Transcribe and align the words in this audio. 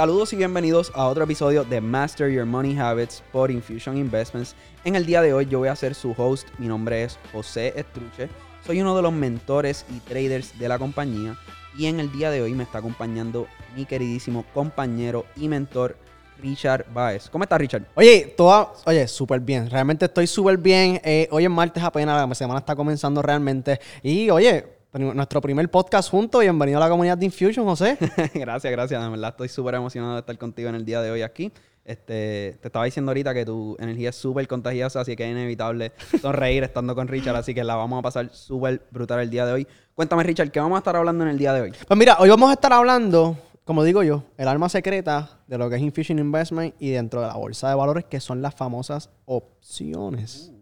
Saludos 0.00 0.32
y 0.32 0.36
bienvenidos 0.36 0.90
a 0.94 1.08
otro 1.08 1.24
episodio 1.24 1.62
de 1.62 1.78
Master 1.78 2.30
Your 2.30 2.46
Money 2.46 2.74
Habits 2.78 3.22
por 3.30 3.50
Infusion 3.50 3.98
Investments. 3.98 4.54
En 4.82 4.96
el 4.96 5.04
día 5.04 5.20
de 5.20 5.34
hoy 5.34 5.44
yo 5.44 5.58
voy 5.58 5.68
a 5.68 5.76
ser 5.76 5.94
su 5.94 6.14
host. 6.16 6.48
Mi 6.56 6.68
nombre 6.68 7.04
es 7.04 7.18
José 7.34 7.74
Estruche. 7.76 8.30
Soy 8.64 8.80
uno 8.80 8.96
de 8.96 9.02
los 9.02 9.12
mentores 9.12 9.84
y 9.94 10.00
traders 10.00 10.58
de 10.58 10.68
la 10.68 10.78
compañía. 10.78 11.36
Y 11.76 11.84
en 11.84 12.00
el 12.00 12.10
día 12.12 12.30
de 12.30 12.40
hoy 12.40 12.54
me 12.54 12.62
está 12.62 12.78
acompañando 12.78 13.46
mi 13.76 13.84
queridísimo 13.84 14.46
compañero 14.54 15.26
y 15.36 15.48
mentor 15.48 15.98
Richard 16.40 16.86
Baez. 16.94 17.28
¿Cómo 17.28 17.44
estás, 17.44 17.60
Richard? 17.60 17.84
Oye, 17.94 18.32
toda, 18.34 18.72
oye, 18.86 19.06
súper 19.06 19.40
bien. 19.40 19.68
Realmente 19.68 20.06
estoy 20.06 20.26
súper 20.26 20.56
bien. 20.56 20.98
Eh, 21.04 21.28
hoy 21.30 21.44
es 21.44 21.50
martes 21.50 21.82
apenas, 21.82 22.26
la 22.26 22.34
semana 22.34 22.60
está 22.60 22.74
comenzando 22.74 23.20
realmente. 23.20 23.78
Y 24.02 24.30
oye, 24.30 24.79
nuestro 24.98 25.40
primer 25.40 25.70
podcast 25.70 26.10
juntos. 26.10 26.40
Bienvenido 26.40 26.78
a 26.78 26.80
la 26.80 26.88
comunidad 26.88 27.16
de 27.16 27.26
Infusion, 27.26 27.64
José. 27.64 27.96
gracias, 28.34 28.72
gracias. 28.72 29.02
De 29.02 29.08
verdad, 29.08 29.30
estoy 29.30 29.48
súper 29.48 29.76
emocionado 29.76 30.14
de 30.14 30.20
estar 30.20 30.36
contigo 30.36 30.68
en 30.68 30.74
el 30.74 30.84
día 30.84 31.00
de 31.00 31.10
hoy 31.10 31.22
aquí. 31.22 31.52
Este, 31.84 32.58
te 32.60 32.68
estaba 32.68 32.84
diciendo 32.84 33.10
ahorita 33.10 33.32
que 33.32 33.44
tu 33.44 33.76
energía 33.78 34.10
es 34.10 34.16
súper 34.16 34.46
contagiosa, 34.46 35.00
así 35.00 35.16
que 35.16 35.24
es 35.24 35.30
inevitable 35.30 35.92
sonreír 36.20 36.64
estando 36.64 36.94
con 36.94 37.08
Richard, 37.08 37.36
así 37.36 37.54
que 37.54 37.64
la 37.64 37.74
vamos 37.74 38.00
a 38.00 38.02
pasar 38.02 38.30
súper 38.30 38.82
brutal 38.90 39.20
el 39.20 39.30
día 39.30 39.46
de 39.46 39.52
hoy. 39.52 39.66
Cuéntame, 39.94 40.22
Richard, 40.24 40.50
¿qué 40.50 40.60
vamos 40.60 40.76
a 40.76 40.78
estar 40.78 40.96
hablando 40.96 41.24
en 41.24 41.30
el 41.30 41.38
día 41.38 41.52
de 41.52 41.62
hoy? 41.62 41.72
Pues 41.86 41.98
mira, 41.98 42.16
hoy 42.18 42.28
vamos 42.28 42.50
a 42.50 42.54
estar 42.54 42.72
hablando, 42.72 43.36
como 43.64 43.84
digo 43.84 44.02
yo, 44.02 44.24
el 44.36 44.48
arma 44.48 44.68
secreta 44.68 45.40
de 45.46 45.56
lo 45.56 45.70
que 45.70 45.76
es 45.76 45.82
Infusion 45.82 46.18
Investment 46.18 46.74
y 46.78 46.90
dentro 46.90 47.20
de 47.20 47.28
la 47.28 47.34
bolsa 47.34 47.68
de 47.68 47.76
valores, 47.76 48.04
que 48.04 48.20
son 48.20 48.42
las 48.42 48.54
famosas 48.54 49.10
opciones. 49.24 50.52
Uh, 50.52 50.59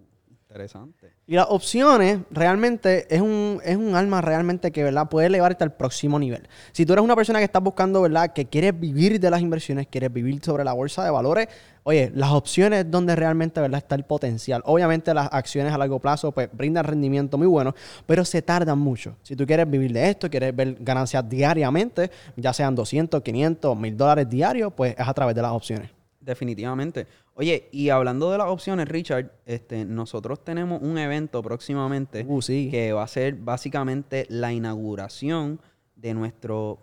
interesante. 0.49 1.13
Y 1.27 1.35
las 1.35 1.47
opciones 1.51 2.21
realmente 2.31 3.07
es 3.15 3.21
un, 3.21 3.61
es 3.63 3.77
un 3.77 3.95
alma 3.95 4.23
realmente 4.23 4.73
que 4.73 4.83
¿verdad? 4.83 5.07
puede 5.09 5.27
elevarte 5.27 5.63
al 5.63 5.75
próximo 5.75 6.19
nivel. 6.19 6.49
Si 6.73 6.87
tú 6.87 6.95
eres 6.95 7.05
una 7.05 7.15
persona 7.15 7.39
que 7.39 7.45
estás 7.45 7.63
buscando, 7.63 8.01
¿verdad? 8.01 8.33
Que 8.33 8.47
quieres 8.47 8.79
vivir 8.79 9.21
de 9.21 9.31
las 9.31 9.43
inversiones, 9.43 9.89
quieres 9.89 10.11
vivir 10.11 10.43
sobre 10.43 10.65
la 10.65 10.73
bolsa 10.73 11.05
de 11.05 11.11
valores, 11.11 11.49
oye, 11.83 12.11
las 12.15 12.31
opciones 12.31 12.87
es 12.87 12.91
donde 12.91 13.15
realmente 13.15 13.61
¿verdad? 13.61 13.79
está 13.79 13.95
el 13.95 14.05
potencial. 14.05 14.63
Obviamente 14.65 15.13
las 15.13 15.29
acciones 15.31 15.73
a 15.73 15.77
largo 15.79 15.99
plazo 15.99 16.33
pues, 16.33 16.49
brindan 16.51 16.85
rendimiento 16.85 17.37
muy 17.37 17.47
bueno, 17.47 17.75
pero 18.07 18.25
se 18.25 18.41
tardan 18.41 18.79
mucho. 18.79 19.17
Si 19.23 19.37
tú 19.37 19.47
quieres 19.47 19.69
vivir 19.69 19.93
de 19.93 20.09
esto, 20.09 20.31
quieres 20.31 20.57
ver 20.57 20.79
ganancias 20.81 21.29
diariamente, 21.29 22.11
ya 22.37 22.55
sean 22.55 22.75
200, 22.75 23.23
500, 23.23 23.77
1000 23.77 23.97
dólares 23.97 24.31
diarios, 24.31 24.73
pues 24.75 24.95
es 24.97 25.07
a 25.07 25.13
través 25.13 25.35
de 25.35 25.43
las 25.43 25.53
opciones. 25.53 25.91
Definitivamente. 26.29 27.07
Oye, 27.41 27.69
y 27.71 27.91
hablando 27.91 28.33
de 28.33 28.39
las 28.39 28.49
opciones, 28.49 28.89
Richard, 28.89 29.31
este, 29.47 29.85
nosotros 29.85 30.43
tenemos 30.43 30.83
un 30.83 30.99
evento 30.99 31.41
próximamente 31.41 32.27
uh, 32.27 32.41
que 32.41 32.93
va 32.93 33.05
a 33.05 33.07
ser 33.07 33.37
básicamente 33.37 34.27
la 34.29 34.53
inauguración 34.53 35.61
de 35.95 36.15
nuestro 36.15 36.81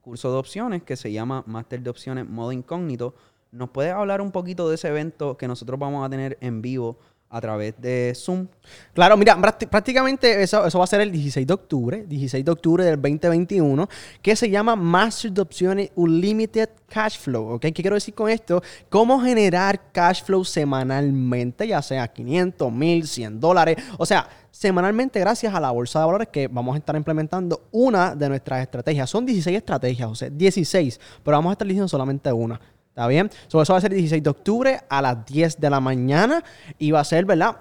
curso 0.00 0.30
de 0.30 0.38
opciones 0.38 0.84
que 0.84 0.94
se 0.94 1.10
llama 1.10 1.42
Máster 1.48 1.82
de 1.82 1.90
Opciones 1.90 2.28
Modo 2.28 2.52
Incógnito. 2.52 3.16
¿Nos 3.50 3.70
puedes 3.70 3.92
hablar 3.92 4.20
un 4.20 4.30
poquito 4.30 4.68
de 4.68 4.76
ese 4.76 4.86
evento 4.86 5.36
que 5.36 5.48
nosotros 5.48 5.80
vamos 5.80 6.06
a 6.06 6.08
tener 6.08 6.38
en 6.40 6.62
vivo 6.62 6.98
a 7.32 7.40
través 7.40 7.74
de 7.80 8.12
Zoom. 8.14 8.46
Claro, 8.92 9.16
mira, 9.16 9.40
prácticamente 9.40 10.42
eso, 10.42 10.60
va 10.60 10.84
a 10.84 10.86
ser 10.86 11.00
el 11.00 11.10
16 11.10 11.46
de 11.46 11.54
octubre, 11.54 12.04
16 12.06 12.44
de 12.44 12.50
octubre 12.50 12.84
del 12.84 13.00
2021, 13.00 13.88
que 14.20 14.36
se 14.36 14.50
llama 14.50 14.76
Master 14.76 15.32
de 15.32 15.40
Opciones 15.40 15.90
Unlimited 15.94 16.68
Cash 16.86 17.18
Flow, 17.18 17.54
¿ok? 17.54 17.62
¿Qué 17.62 17.72
quiero 17.72 17.94
decir 17.94 18.12
con 18.12 18.28
esto? 18.28 18.62
Cómo 18.90 19.18
generar 19.18 19.92
cash 19.92 20.22
flow 20.24 20.44
semanalmente, 20.44 21.66
ya 21.66 21.80
sea 21.80 22.06
500, 22.06 22.70
1000, 22.70 23.08
100 23.08 23.40
dólares, 23.40 23.76
o 23.96 24.04
sea, 24.04 24.28
semanalmente 24.50 25.18
gracias 25.18 25.54
a 25.54 25.60
la 25.60 25.70
bolsa 25.70 26.00
de 26.00 26.04
valores 26.04 26.28
que 26.28 26.48
vamos 26.48 26.74
a 26.74 26.78
estar 26.78 26.94
implementando 26.94 27.62
una 27.72 28.14
de 28.14 28.28
nuestras 28.28 28.60
estrategias. 28.60 29.08
Son 29.08 29.24
16 29.24 29.56
estrategias, 29.56 30.10
o 30.10 30.14
sea, 30.14 30.28
16, 30.28 31.00
pero 31.24 31.38
vamos 31.38 31.48
a 31.48 31.52
estar 31.52 31.66
diciendo 31.66 31.88
solamente 31.88 32.30
una. 32.30 32.60
¿Está 32.92 33.06
bien? 33.06 33.30
eso 33.46 33.56
va 33.56 33.78
a 33.78 33.80
ser 33.80 33.92
el 33.92 33.98
16 33.98 34.22
de 34.22 34.28
octubre 34.28 34.80
a 34.86 35.00
las 35.00 35.24
10 35.24 35.58
de 35.58 35.70
la 35.70 35.80
mañana 35.80 36.44
y 36.78 36.90
va 36.90 37.00
a 37.00 37.04
ser, 37.04 37.24
¿verdad? 37.24 37.56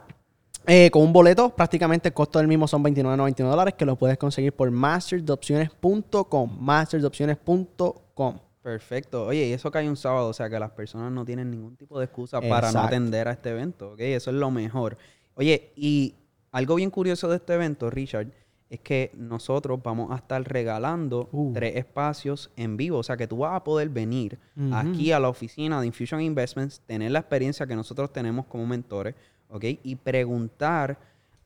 Eh, 0.68 0.92
con 0.92 1.04
un 1.04 1.14
boleto, 1.14 1.56
prácticamente 1.56 2.10
el 2.10 2.14
costo 2.14 2.38
del 2.38 2.50
mismo 2.50 2.68
son 2.68 2.84
29.99 2.84 3.50
dólares 3.50 3.76
que 3.76 3.86
lo 3.86 3.96
puedes 3.96 4.18
conseguir 4.18 4.52
por 4.52 4.70
mastersdeopciones.com. 4.70 6.58
Mastersdeopciones.com. 6.60 8.40
Perfecto. 8.62 9.26
Oye, 9.26 9.48
y 9.48 9.54
eso 9.54 9.72
cae 9.72 9.88
un 9.88 9.96
sábado, 9.96 10.28
o 10.28 10.34
sea 10.34 10.50
que 10.50 10.60
las 10.60 10.72
personas 10.72 11.14
no 11.14 11.24
tienen 11.24 11.50
ningún 11.50 11.78
tipo 11.78 11.98
de 11.98 12.04
excusa 12.06 12.42
para 12.42 12.70
no 12.74 12.82
atender 12.82 13.30
a 13.30 13.32
este 13.32 13.52
evento, 13.52 13.94
¿ok? 13.94 14.02
Eso 14.02 14.32
es 14.32 14.36
lo 14.36 14.52
mejor. 14.52 14.98
Oye, 15.36 15.72
y 15.78 16.16
algo 16.52 16.76
bien 16.76 16.90
curioso 16.90 17.30
de 17.30 17.38
este 17.38 17.54
evento, 17.54 17.90
Richard, 17.90 18.28
es 18.72 18.80
que 18.80 19.12
nosotros 19.18 19.82
vamos 19.84 20.12
a 20.12 20.16
estar 20.16 20.42
regalando 20.42 21.28
uh. 21.34 21.52
tres 21.54 21.76
espacios 21.76 22.50
en 22.56 22.78
vivo. 22.78 23.00
O 23.00 23.04
sea, 23.04 23.18
que 23.18 23.28
tú 23.28 23.40
vas 23.40 23.54
a 23.54 23.64
poder 23.64 23.90
venir 23.90 24.40
aquí 24.72 25.12
a 25.12 25.20
la 25.20 25.28
oficina 25.28 25.82
de 25.82 25.88
Infusion 25.88 26.22
Investments, 26.22 26.80
tener 26.88 27.12
la 27.12 27.20
experiencia 27.20 27.68
que 27.68 27.76
nosotros 27.76 28.14
tenemos 28.14 28.46
como 28.46 28.66
mentores, 28.66 29.14
¿ok? 29.50 29.66
Y 29.84 29.98
preguntar 29.98 30.98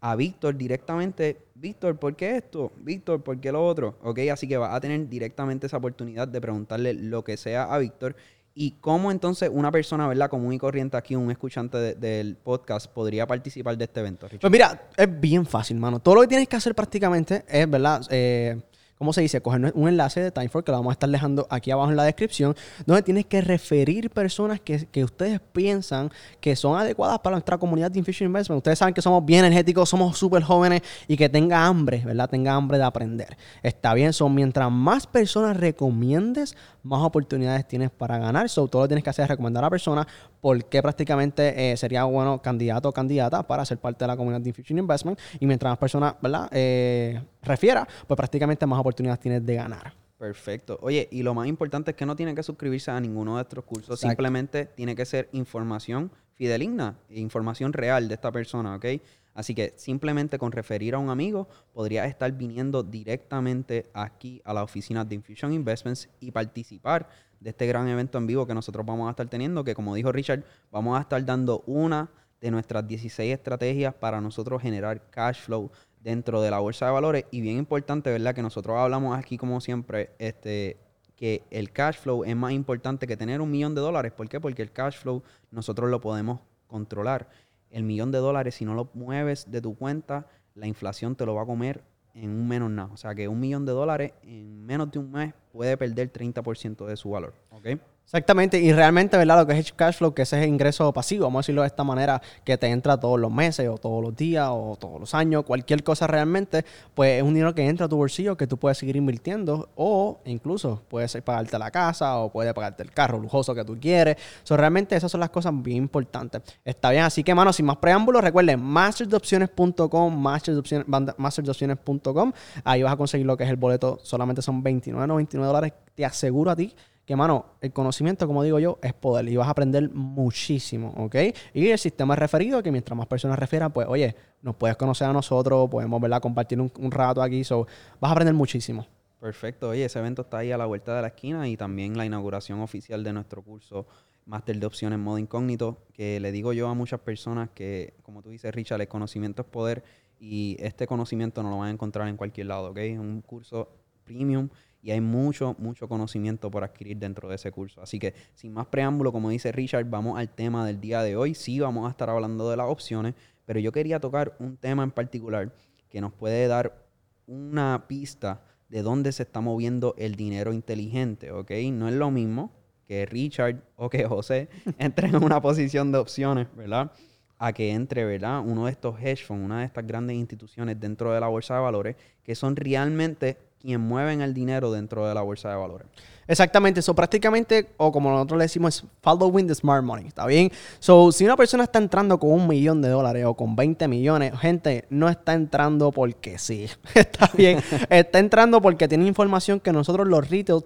a 0.01 0.15
Víctor 0.15 0.55
directamente, 0.55 1.41
Víctor, 1.55 1.97
¿por 1.97 2.15
qué 2.15 2.37
esto? 2.37 2.71
Víctor, 2.77 3.23
¿por 3.23 3.39
qué 3.39 3.51
lo 3.51 3.65
otro? 3.65 3.97
¿Ok? 4.03 4.19
Así 4.31 4.47
que 4.47 4.55
vas 4.57 4.71
a 4.71 4.79
tener 4.79 5.09
directamente 5.09 5.65
esa 5.65 5.77
oportunidad 5.77 6.27
de 6.27 6.39
preguntarle 6.39 6.93
lo 6.93 7.23
que 7.23 7.37
sea 7.37 7.63
a 7.63 7.79
Víctor 7.79 8.15
¿Y 8.57 8.71
cómo 8.79 9.11
entonces 9.11 9.49
una 9.51 9.69
persona, 9.69 10.07
¿verdad? 10.07 10.29
Común 10.29 10.53
y 10.53 10.57
corriente 10.57 10.95
aquí, 10.95 11.13
un 11.13 11.29
escuchante 11.29 11.93
del 11.95 12.37
podcast, 12.37 12.87
podría 12.87 13.27
participar 13.27 13.77
de 13.77 13.83
este 13.83 13.99
evento? 13.99 14.29
Pues 14.39 14.51
mira, 14.51 14.87
es 14.95 15.19
bien 15.19 15.45
fácil, 15.45 15.75
mano. 15.75 15.99
Todo 15.99 16.15
lo 16.15 16.21
que 16.21 16.27
tienes 16.27 16.47
que 16.47 16.55
hacer 16.55 16.73
prácticamente 16.73 17.43
es, 17.49 17.69
¿verdad? 17.69 18.01
Eh, 18.09 18.61
¿cómo 18.97 19.13
se 19.13 19.21
dice? 19.21 19.41
Coger 19.41 19.71
un 19.75 19.87
enlace 19.87 20.21
de 20.21 20.31
Timeforce 20.31 20.65
que 20.65 20.71
lo 20.71 20.77
vamos 20.77 20.91
a 20.91 20.93
estar 20.93 21.09
dejando 21.09 21.47
aquí 21.49 21.71
abajo 21.71 21.89
en 21.89 21.97
la 21.97 22.03
descripción, 22.03 22.55
donde 22.85 23.01
tienes 23.01 23.25
que 23.25 23.41
referir 23.41 24.09
personas 24.09 24.59
que, 24.59 25.03
ustedes 25.03 25.39
piensan 25.53 26.09
que 26.39 26.55
son 26.55 26.77
adecuadas 26.77 27.19
para 27.19 27.35
nuestra 27.35 27.57
comunidad 27.57 27.91
de 27.91 27.99
Infusion 27.99 28.27
Investment. 28.27 28.57
Ustedes 28.57 28.79
saben 28.79 28.93
que 28.93 29.01
somos 29.01 29.25
bien 29.25 29.45
energéticos, 29.45 29.89
somos 29.89 30.17
súper 30.17 30.43
jóvenes 30.43 30.81
y 31.07 31.17
que 31.17 31.29
tenga 31.29 31.65
hambre, 31.65 32.01
¿verdad? 32.05 32.29
Tenga 32.29 32.53
hambre 32.53 32.77
de 32.77 32.83
aprender. 32.83 33.37
Está 33.61 33.93
bien, 33.93 34.13
son 34.13 34.33
mientras 34.33 34.71
más 34.71 35.05
personas 35.07 35.57
recomiendes, 35.57 36.55
más 36.83 37.01
oportunidades 37.01 37.67
tienes 37.67 37.91
para 37.91 38.17
ganar. 38.17 38.49
So, 38.49 38.67
todo 38.67 38.83
lo 38.83 38.85
que 38.85 38.89
tienes 38.89 39.03
que 39.03 39.09
hacer 39.09 39.23
es 39.23 39.29
recomendar 39.29 39.63
a 39.63 39.67
la 39.67 39.69
persona 39.69 40.07
porque 40.41 40.81
prácticamente 40.81 41.71
eh, 41.71 41.77
sería 41.77 42.03
bueno 42.03 42.41
candidato 42.41 42.89
o 42.89 42.91
candidata 42.91 43.43
para 43.43 43.65
ser 43.65 43.79
parte 43.79 44.05
de 44.05 44.07
la 44.07 44.17
comunidad 44.17 44.41
de 44.41 44.49
Infusion 44.49 44.79
Investment. 44.79 45.19
Y 45.39 45.45
mientras 45.45 45.71
más 45.71 45.79
personas, 45.79 46.15
¿verdad? 46.21 46.47
Eh, 46.51 47.21
refiera, 47.45 47.87
pues 48.07 48.17
prácticamente 48.17 48.65
más 48.65 48.79
oportunidades 48.79 49.19
tienes 49.19 49.45
de 49.45 49.55
ganar. 49.55 49.93
Perfecto. 50.17 50.79
Oye, 50.81 51.07
y 51.11 51.23
lo 51.23 51.33
más 51.33 51.47
importante 51.47 51.91
es 51.91 51.97
que 51.97 52.05
no 52.05 52.15
tiene 52.15 52.33
que 52.33 52.43
suscribirse 52.43 52.89
a 52.91 52.99
ninguno 52.99 53.35
de 53.35 53.43
estos 53.43 53.63
cursos. 53.63 53.99
Simplemente 53.99 54.65
tiene 54.65 54.95
que 54.95 55.05
ser 55.05 55.29
información 55.33 56.11
fideligna, 56.33 56.97
información 57.09 57.73
real 57.73 58.07
de 58.07 58.15
esta 58.15 58.31
persona, 58.31 58.75
¿ok? 58.75 58.85
Así 59.33 59.53
que 59.53 59.73
simplemente 59.75 60.39
con 60.39 60.53
referir 60.53 60.95
a 60.95 60.97
un 60.97 61.09
amigo 61.09 61.49
podría 61.73 62.05
estar 62.05 62.31
viniendo 62.31 62.83
directamente 62.83 63.89
aquí 63.93 64.41
a 64.45 64.53
la 64.53 64.63
oficina 64.63 65.03
de 65.03 65.15
Infusion 65.15 65.51
Investments 65.51 66.09
y 66.21 66.31
participar 66.31 67.09
de 67.41 67.49
este 67.49 67.67
gran 67.67 67.87
evento 67.89 68.17
en 68.17 68.27
vivo 68.27 68.47
que 68.47 68.53
nosotros 68.53 68.85
vamos 68.85 69.07
a 69.07 69.11
estar 69.11 69.27
teniendo, 69.27 69.65
que 69.65 69.75
como 69.75 69.93
dijo 69.93 70.11
Richard, 70.13 70.43
vamos 70.71 70.97
a 70.97 71.01
estar 71.01 71.23
dando 71.25 71.63
una 71.67 72.09
de 72.45 72.51
nuestras 72.51 72.87
16 72.87 73.33
estrategias 73.33 73.95
para 73.95 74.21
nosotros 74.21 74.61
generar 74.61 75.09
cash 75.09 75.41
flow 75.41 75.71
dentro 75.99 76.43
de 76.43 76.51
la 76.51 76.59
bolsa 76.59 76.85
de 76.85 76.91
valores. 76.91 77.25
Y 77.31 77.41
bien 77.41 77.57
importante, 77.57 78.11
¿verdad? 78.11 78.35
Que 78.35 78.43
nosotros 78.43 78.77
hablamos 78.77 79.17
aquí 79.17 79.35
como 79.35 79.59
siempre, 79.59 80.11
este, 80.19 80.77
que 81.15 81.41
el 81.49 81.71
cash 81.71 81.97
flow 81.97 82.23
es 82.23 82.35
más 82.35 82.51
importante 82.51 83.07
que 83.07 83.17
tener 83.17 83.41
un 83.41 83.49
millón 83.49 83.73
de 83.73 83.81
dólares. 83.81 84.11
¿Por 84.11 84.29
qué? 84.29 84.39
Porque 84.39 84.61
el 84.61 84.71
cash 84.71 84.97
flow 84.99 85.23
nosotros 85.49 85.89
lo 85.89 85.99
podemos 85.99 86.39
controlar 86.67 87.29
el 87.71 87.81
millón 87.81 88.11
de 88.11 88.19
dólares, 88.19 88.53
si 88.53 88.63
no 88.63 88.75
lo 88.75 88.91
mueves 88.93 89.49
de 89.49 89.59
tu 89.59 89.75
cuenta, 89.75 90.27
la 90.53 90.67
inflación 90.67 91.15
te 91.15 91.25
lo 91.25 91.33
va 91.33 91.41
a 91.41 91.45
comer 91.47 91.83
en 92.13 92.29
un 92.29 92.47
menos 92.47 92.69
nada. 92.69 92.93
O 92.93 92.97
sea 92.97 93.15
que 93.15 93.27
un 93.27 93.39
millón 93.39 93.65
de 93.65 93.71
dólares 93.71 94.13
en 94.21 94.63
menos 94.63 94.91
de 94.91 94.99
un 94.99 95.11
mes 95.11 95.33
puede 95.51 95.75
perder 95.77 96.13
30% 96.13 96.85
de 96.85 96.95
su 96.95 97.09
valor. 97.09 97.33
¿Ok? 97.49 97.79
Exactamente, 98.05 98.59
y 98.59 98.71
realmente, 98.71 99.17
¿verdad? 99.17 99.39
Lo 99.39 99.47
que 99.47 99.57
es 99.57 99.73
cash 99.73 99.95
flow, 99.95 100.13
que 100.13 100.21
ese 100.21 100.39
es 100.39 100.47
ingreso 100.47 100.93
pasivo, 100.93 101.25
vamos 101.25 101.39
a 101.39 101.41
decirlo 101.41 101.61
de 101.61 101.67
esta 101.67 101.83
manera, 101.83 102.21
que 102.43 102.55
te 102.55 102.67
entra 102.67 102.99
todos 102.99 103.19
los 103.19 103.31
meses 103.31 103.67
o 103.67 103.79
todos 103.79 104.03
los 104.03 104.15
días 104.15 104.47
o 104.51 104.77
todos 104.79 104.99
los 104.99 105.15
años, 105.15 105.43
cualquier 105.43 105.83
cosa 105.83 106.05
realmente, 106.05 106.65
pues 106.93 107.17
es 107.17 107.23
un 107.23 107.33
dinero 107.33 107.55
que 107.55 107.67
entra 107.67 107.87
a 107.87 107.89
tu 107.89 107.97
bolsillo 107.97 108.37
que 108.37 108.45
tú 108.45 108.57
puedes 108.57 108.77
seguir 108.77 108.95
invirtiendo 108.95 109.69
o 109.75 110.19
incluso 110.25 110.83
puedes 110.87 111.19
pagarte 111.23 111.57
la 111.57 111.71
casa 111.71 112.19
o 112.19 112.31
puedes 112.31 112.53
pagarte 112.53 112.83
el 112.83 112.91
carro 112.91 113.17
lujoso 113.17 113.55
que 113.55 113.65
tú 113.65 113.75
quieres. 113.79 114.17
So, 114.43 114.55
realmente 114.55 114.95
esas 114.95 115.11
son 115.11 115.19
las 115.19 115.31
cosas 115.31 115.51
bien 115.55 115.77
importantes. 115.77 116.43
Está 116.63 116.91
bien, 116.91 117.03
así 117.03 117.23
que, 117.23 117.33
mano, 117.33 117.51
sin 117.53 117.65
más 117.65 117.77
preámbulos, 117.77 118.23
recuerden 118.23 118.61
mastersdeopciones.com, 118.61 120.15
mastersdeopciones.com, 120.15 122.33
ahí 122.63 122.83
vas 122.83 122.93
a 122.93 122.97
conseguir 122.97 123.25
lo 123.25 123.35
que 123.35 123.45
es 123.45 123.49
el 123.49 123.55
boleto, 123.55 123.99
solamente 124.03 124.43
son 124.43 124.63
29.99 124.63 125.43
dólares, 125.43 125.73
te 125.95 126.05
aseguro 126.05 126.51
a 126.51 126.55
ti 126.55 126.75
que, 127.05 127.15
mano, 127.15 127.45
el 127.61 127.71
conocimiento, 127.71 128.25
como 128.25 128.41
digo 128.43 128.59
yo, 128.59 128.79
es 128.81 128.93
poder 128.93 129.29
y 129.29 129.35
vas 129.35 129.47
a 129.47 129.51
aprender 129.51 129.89
muchísimo, 129.91 130.93
¿ok? 130.97 131.15
Y 131.53 131.67
el 131.67 131.77
sistema 131.77 132.15
es 132.15 132.19
referido, 132.19 132.63
que 132.63 132.71
mientras 132.71 132.97
más 132.97 133.07
personas 133.07 133.37
refieran, 133.37 133.71
pues, 133.71 133.87
oye, 133.87 134.15
nos 134.41 134.55
puedes 134.55 134.75
conocer 134.75 135.07
a 135.07 135.13
nosotros, 135.13 135.69
podemos, 135.69 136.01
¿verdad?, 136.01 136.19
compartir 136.19 136.59
un, 136.59 136.91
rato 136.91 137.21
aquí, 137.21 137.43
so, 137.43 137.67
vas 137.99 138.09
a 138.09 138.11
aprender 138.13 138.33
muchísimo. 138.33 138.87
Perfecto. 139.19 139.69
Oye, 139.69 139.85
ese 139.85 139.99
evento 139.99 140.23
está 140.23 140.39
ahí 140.39 140.51
a 140.51 140.57
la 140.57 140.65
vuelta 140.65 140.95
de 140.95 141.01
la 141.01 141.07
esquina 141.09 141.47
y 141.47 141.57
también 141.57 141.97
la 141.97 142.05
inauguración 142.05 142.59
oficial 142.61 143.03
de 143.03 143.13
nuestro 143.13 143.41
curso 143.43 143.87
Máster 144.25 144.59
de 144.59 144.65
Opciones 144.65 144.97
Modo 144.97 145.19
Incógnito, 145.19 145.83
que 145.93 146.19
le 146.19 146.31
digo 146.31 146.53
yo 146.53 146.67
a 146.67 146.73
muchas 146.73 146.99
personas 146.99 147.49
que, 147.53 147.93
como 148.01 148.23
tú 148.23 148.29
dices, 148.29 148.53
Richard, 148.53 148.81
el 148.81 148.87
conocimiento 148.87 149.43
es 149.43 149.47
poder 149.47 149.83
y 150.19 150.57
este 150.59 150.87
conocimiento 150.87 151.43
no 151.43 151.51
lo 151.51 151.59
van 151.59 151.69
a 151.69 151.71
encontrar 151.71 152.07
en 152.07 152.17
cualquier 152.17 152.47
lado, 152.47 152.71
¿ok? 152.71 152.77
Es 152.77 152.99
un 152.99 153.21
curso 153.21 153.69
premium 154.03 154.49
y 154.85 154.91
hay 154.91 155.01
mucho, 155.01 155.55
mucho 155.57 155.87
conocimiento 155.89 156.51
por 156.51 156.63
adquirir 156.63 156.97
dentro 156.97 157.27
de 157.27 157.37
ese 157.37 157.51
curso. 157.51 157.81
Así 157.81 157.97
que, 157.97 158.13
sin 158.35 158.53
más 158.53 158.67
preámbulo, 158.67 159.11
como 159.11 159.31
dice 159.31 159.51
Richard, 159.51 159.89
vamos 159.89 160.19
al 160.19 160.29
tema 160.29 160.63
del 160.63 160.79
día 160.79 161.01
de 161.01 161.15
hoy. 161.17 161.33
Sí, 161.33 161.59
vamos 161.59 161.87
a 161.87 161.89
estar 161.89 162.07
hablando 162.07 162.51
de 162.51 162.57
las 162.57 162.67
opciones, 162.67 163.15
pero 163.45 163.59
yo 163.59 163.71
quería 163.71 163.99
tocar 163.99 164.35
un 164.37 164.57
tema 164.57 164.83
en 164.83 164.91
particular 164.91 165.51
que 165.89 166.01
nos 166.01 166.13
puede 166.13 166.47
dar 166.47 166.85
una 167.25 167.85
pista 167.87 168.43
de 168.69 168.83
dónde 168.83 169.11
se 169.11 169.23
está 169.23 169.41
moviendo 169.41 169.95
el 169.97 170.13
dinero 170.13 170.53
inteligente, 170.53 171.31
¿ok? 171.31 171.49
No 171.71 171.87
es 171.87 171.95
lo 171.95 172.11
mismo 172.11 172.51
que 172.85 173.07
Richard 173.07 173.63
o 173.77 173.89
que 173.89 174.05
José 174.05 174.49
entren 174.77 175.15
en 175.15 175.23
una 175.23 175.41
posición 175.41 175.91
de 175.91 175.97
opciones, 175.97 176.45
¿verdad? 176.55 176.91
A 177.39 177.53
que 177.53 177.71
entre, 177.71 178.05
¿verdad? 178.05 178.43
Uno 178.45 178.67
de 178.67 178.71
estos 178.71 179.01
hedge 179.01 179.25
funds, 179.25 179.45
una 179.45 179.61
de 179.61 179.65
estas 179.65 179.87
grandes 179.87 180.15
instituciones 180.15 180.79
dentro 180.79 181.11
de 181.11 181.19
la 181.19 181.27
bolsa 181.27 181.55
de 181.55 181.61
valores, 181.61 181.95
que 182.21 182.35
son 182.35 182.55
realmente 182.55 183.39
quien 183.65 183.81
mueven 183.81 184.21
el 184.21 184.33
dinero 184.33 184.71
dentro 184.71 185.07
de 185.07 185.13
la 185.13 185.21
bolsa 185.21 185.49
de 185.49 185.55
valores. 185.55 185.87
Exactamente, 186.27 186.79
eso 186.79 186.95
prácticamente, 186.95 187.69
o 187.77 187.91
como 187.91 188.09
nosotros 188.09 188.39
le 188.39 188.45
decimos, 188.45 188.77
es 188.77 188.89
following 189.01 189.45
the 189.45 189.53
smart 189.53 189.83
money, 189.83 190.07
¿está 190.07 190.25
bien? 190.25 190.51
So, 190.79 191.11
si 191.11 191.23
una 191.23 191.35
persona 191.35 191.65
está 191.65 191.77
entrando 191.77 192.19
con 192.19 192.31
un 192.31 192.47
millón 192.47 192.81
de 192.81 192.89
dólares 192.89 193.25
o 193.25 193.35
con 193.35 193.55
20 193.55 193.87
millones, 193.87 194.33
gente, 194.39 194.85
no 194.89 195.07
está 195.07 195.33
entrando 195.33 195.91
porque 195.91 196.39
sí, 196.39 196.67
¿está 196.95 197.29
bien? 197.37 197.59
está 197.89 198.19
entrando 198.19 198.59
porque 198.59 198.87
tiene 198.87 199.05
información 199.05 199.59
que 199.59 199.71
nosotros 199.71 200.07
los 200.07 200.27
retail 200.27 200.63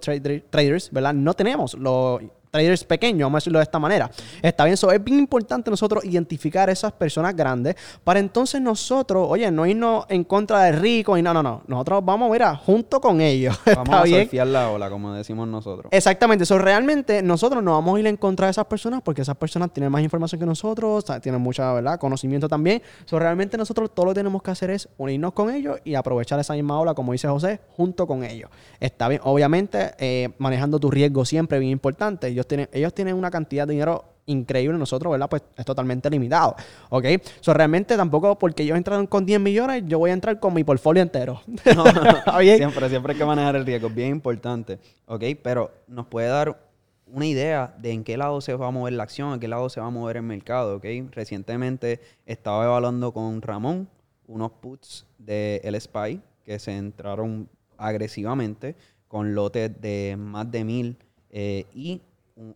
traders, 0.48 0.90
¿verdad? 0.90 1.12
No 1.12 1.34
tenemos. 1.34 1.74
Los 1.74 2.22
traders 2.50 2.84
pequeños, 2.84 3.26
vamos 3.26 3.36
a 3.36 3.40
decirlo 3.40 3.58
de 3.58 3.64
esta 3.64 3.78
manera. 3.78 4.10
Está 4.42 4.64
bien, 4.64 4.74
eso 4.74 4.90
es 4.90 5.02
bien 5.02 5.18
importante 5.18 5.70
nosotros 5.70 6.04
identificar 6.04 6.68
esas 6.68 6.92
personas 6.92 7.34
grandes 7.34 7.76
para 8.04 8.20
entonces 8.20 8.60
nosotros, 8.60 9.26
oye, 9.28 9.50
no 9.50 9.66
irnos 9.66 10.04
en 10.08 10.24
contra 10.24 10.64
de 10.64 10.72
rico 10.72 11.16
y 11.16 11.22
no, 11.22 11.32
no, 11.32 11.42
no. 11.42 11.62
Nosotros 11.66 12.04
vamos, 12.04 12.30
mira, 12.30 12.56
junto 12.56 13.00
con 13.00 13.20
ellos. 13.20 13.58
Vamos 13.74 13.94
a 13.94 14.02
bien? 14.02 14.28
la 14.52 14.70
ola, 14.70 14.90
como 14.90 15.12
decimos 15.12 15.46
nosotros. 15.46 15.88
Exactamente, 15.90 16.44
eso 16.44 16.58
realmente 16.58 17.22
nosotros 17.22 17.62
no 17.62 17.72
vamos 17.72 17.96
a 17.96 18.00
ir 18.00 18.06
en 18.06 18.16
contra 18.16 18.46
de 18.46 18.50
esas 18.50 18.66
personas 18.66 19.00
porque 19.02 19.22
esas 19.22 19.36
personas 19.36 19.72
tienen 19.72 19.92
más 19.92 20.02
información 20.02 20.40
que 20.40 20.46
nosotros, 20.46 21.04
tienen 21.22 21.40
mucha, 21.40 21.72
¿verdad? 21.72 21.98
Conocimiento 21.98 22.48
también. 22.48 22.82
Eso 23.04 23.18
realmente 23.18 23.56
nosotros 23.56 23.90
todo 23.94 24.06
lo 24.06 24.12
que 24.12 24.20
tenemos 24.20 24.42
que 24.42 24.50
hacer 24.50 24.70
es 24.70 24.88
unirnos 24.98 25.32
con 25.32 25.50
ellos 25.54 25.78
y 25.84 25.94
aprovechar 25.94 26.40
esa 26.40 26.54
misma 26.54 26.78
ola, 26.78 26.94
como 26.94 27.12
dice 27.12 27.28
José, 27.28 27.60
junto 27.76 28.06
con 28.06 28.24
ellos. 28.24 28.50
Está 28.80 29.08
bien, 29.08 29.20
obviamente, 29.24 29.92
eh, 29.98 30.30
manejando 30.38 30.78
tu 30.80 30.90
riesgo 30.90 31.24
siempre 31.24 31.58
bien 31.58 31.72
importante 31.72 32.39
ellos 32.40 32.48
tienen, 32.48 32.68
ellos 32.72 32.94
tienen 32.94 33.14
una 33.14 33.30
cantidad 33.30 33.66
de 33.66 33.74
dinero 33.74 34.04
increíble, 34.26 34.78
nosotros, 34.78 35.12
¿verdad? 35.12 35.28
Pues 35.28 35.42
es 35.56 35.64
totalmente 35.64 36.08
limitado, 36.08 36.54
¿ok? 36.88 37.06
So, 37.40 37.52
realmente 37.52 37.96
tampoco 37.96 38.38
porque 38.38 38.62
ellos 38.62 38.76
entraron 38.76 39.06
con 39.06 39.26
10 39.26 39.40
millones, 39.40 39.82
yo 39.86 39.98
voy 39.98 40.10
a 40.10 40.14
entrar 40.14 40.38
con 40.38 40.54
mi 40.54 40.64
portfolio 40.64 41.02
entero. 41.02 41.42
siempre, 42.40 42.88
siempre 42.88 43.12
hay 43.12 43.18
que 43.18 43.24
manejar 43.24 43.56
el 43.56 43.66
riesgo, 43.66 43.90
bien 43.90 44.10
importante, 44.10 44.78
¿ok? 45.06 45.24
Pero 45.42 45.70
nos 45.88 46.06
puede 46.06 46.28
dar 46.28 46.58
una 47.06 47.26
idea 47.26 47.74
de 47.78 47.90
en 47.90 48.04
qué 48.04 48.16
lado 48.16 48.40
se 48.40 48.54
va 48.54 48.68
a 48.68 48.70
mover 48.70 48.92
la 48.94 49.02
acción, 49.02 49.34
en 49.34 49.40
qué 49.40 49.48
lado 49.48 49.68
se 49.68 49.80
va 49.80 49.86
a 49.86 49.90
mover 49.90 50.16
el 50.16 50.22
mercado, 50.22 50.76
¿ok? 50.76 50.86
Recientemente 51.10 52.00
estaba 52.24 52.64
evaluando 52.64 53.12
con 53.12 53.42
Ramón 53.42 53.88
unos 54.26 54.52
puts 54.52 55.06
de 55.18 55.60
el 55.64 55.78
SPY 55.78 56.20
que 56.44 56.58
se 56.58 56.76
entraron 56.76 57.48
agresivamente 57.76 58.76
con 59.08 59.34
lotes 59.34 59.80
de 59.80 60.14
más 60.16 60.48
de 60.52 60.62
mil 60.62 60.96
eh, 61.30 61.66
y 61.74 62.00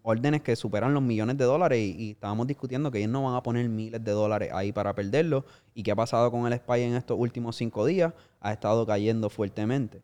órdenes 0.03 0.43
que 0.43 0.57
superan 0.57 0.95
los 0.95 1.03
millones 1.03 1.37
de 1.39 1.45
dólares 1.45 1.79
y, 1.79 2.13
estábamos 2.13 2.47
discutiendo 2.47 2.91
que 2.91 2.99
ellos 2.99 3.11
no 3.11 3.25
van 3.25 3.35
a 3.35 3.43
poner 3.43 3.69
miles 3.69 4.03
de 4.03 4.13
dólares 4.13 4.51
ahí 4.53 4.73
para 4.73 4.95
perderlo. 4.95 5.45
¿Y 5.75 5.83
qué 5.83 5.93
ha 5.93 5.97
pasado 5.97 6.31
con 6.31 6.47
el 6.47 6.59
SPY 6.59 6.83
en 6.83 6.95
estos 6.95 7.19
últimos 7.19 7.57
cinco 7.57 7.85
días? 7.85 8.13
Ha 8.41 8.53
estado 8.53 8.87
cayendo 8.87 9.31
fuertemente. 9.31 10.03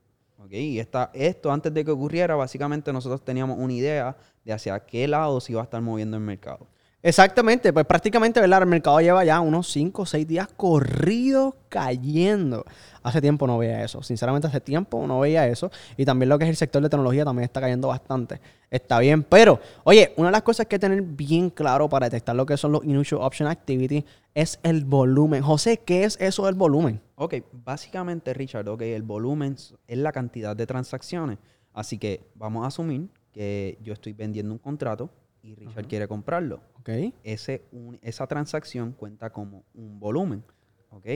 Y 0.49 0.79
esta, 0.79 1.11
esto 1.13 1.53
antes 1.53 1.73
de 1.73 1.85
que 1.85 1.91
ocurriera, 1.91 2.35
básicamente 2.35 2.93
nosotros 2.93 3.23
teníamos 3.23 3.59
una 3.59 3.73
idea 3.73 4.17
de 4.45 4.53
hacia 4.53 4.81
qué 4.81 5.07
lado 5.07 5.41
se 5.41 5.53
iba 5.53 5.61
a 5.61 5.65
estar 5.65 5.81
moviendo 5.81 6.17
el 6.17 6.23
mercado. 6.23 6.67
Exactamente, 7.03 7.73
pues 7.73 7.87
prácticamente 7.87 8.41
¿verdad? 8.41 8.63
el 8.63 8.69
mercado 8.69 9.01
lleva 9.01 9.25
ya 9.25 9.41
unos 9.41 9.73
5 9.73 10.03
o 10.03 10.07
6 10.07 10.29
días 10.29 10.49
corridos 10.55 11.55
cayendo. 11.71 12.67
Hace 13.03 13.23
tiempo 13.23 13.47
no 13.47 13.57
veía 13.57 13.83
eso, 13.83 14.03
sinceramente 14.03 14.49
hace 14.49 14.61
tiempo 14.61 15.07
no 15.07 15.21
veía 15.21 15.49
eso. 15.49 15.71
Y 15.97 16.05
también 16.05 16.29
lo 16.29 16.39
que 16.39 16.45
es 16.45 16.51
el 16.51 16.57
sector 16.57 16.83
de 16.83 16.91
tecnología 16.91 17.25
también 17.25 17.45
está 17.45 17.59
cayendo 17.63 17.89
bastante. 17.89 18.39
Está 18.71 18.99
bien, 18.99 19.23
pero 19.23 19.61
oye, 19.85 20.13
una 20.19 20.29
de 20.29 20.33
las 20.33 20.43
cosas 20.43 20.67
que 20.67 20.75
hay 20.75 20.79
que 20.79 20.87
tener 20.87 21.01
bien 21.01 21.49
claro 21.49 21.89
para 21.89 22.05
detectar 22.07 22.37
lo 22.37 22.45
que 22.45 22.59
son 22.59 22.73
los 22.73 22.85
Initial 22.85 23.23
Option 23.23 23.49
Activity 23.49 24.05
es 24.35 24.61
el 24.63 24.85
volumen. 24.85 25.43
José, 25.43 25.79
¿qué 25.79 26.05
es 26.05 26.19
eso 26.21 26.45
del 26.45 26.55
volumen? 26.55 27.01
Ok, 27.15 27.37
básicamente 27.65 28.35
Richard, 28.35 28.69
ok, 28.69 28.83
el 28.83 29.05
volumen 29.05 29.55
es 29.55 29.99
la 29.99 30.13
cantidad 30.13 30.55
de 30.55 30.67
transacciones. 30.67 31.39
Así 31.73 31.97
que 31.97 32.21
vamos 32.35 32.65
a 32.65 32.67
asumir 32.67 33.09
que 33.33 33.79
yo 33.83 33.95
estoy 33.95 34.13
vendiendo 34.13 34.53
un 34.53 34.59
contrato 34.59 35.09
y 35.43 35.55
Richard 35.55 35.87
quiere 35.87 36.09
comprarlo. 36.09 36.61
Okay. 36.81 37.15
Ese, 37.25 37.63
esa 38.03 38.27
transacción 38.27 38.93
cuenta 38.93 39.31
como 39.31 39.65
un 39.75 39.99
volumen. 40.01 40.45
¿ok? 40.91 41.07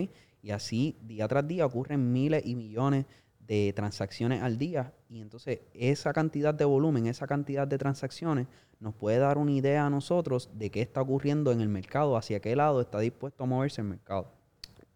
Y 0.43 0.50
así 0.50 0.97
día 1.03 1.29
tras 1.29 1.47
día 1.47 1.67
ocurren 1.67 2.12
miles 2.12 2.43
y 2.44 2.55
millones 2.55 3.06
de 3.47 3.73
transacciones 3.75 4.43
al 4.43 4.59
día. 4.59 4.93
Y 5.09 5.21
entonces 5.21 5.61
esa 5.75 6.12
cantidad 6.12 6.55
de 6.55 6.65
volumen, 6.65 7.06
esa 7.06 7.26
cantidad 7.26 7.67
de 7.67 7.79
transacciones 7.79 8.47
nos 8.81 8.94
puede 8.94 9.19
dar 9.19 9.38
una 9.38 9.53
idea 9.53 9.87
a 9.87 9.91
nosotros 9.91 10.50
de 10.55 10.70
qué 10.70 10.82
está 10.82 11.00
ocurriendo 11.00 11.53
en 11.53 11.61
el 11.61 11.69
mercado, 11.69 12.17
hacia 12.17 12.41
qué 12.41 12.56
lado 12.56 12.81
está 12.81 12.99
dispuesto 13.00 13.44
a 13.44 13.47
moverse 13.47 13.81
el 13.81 13.88
mercado. 13.88 14.29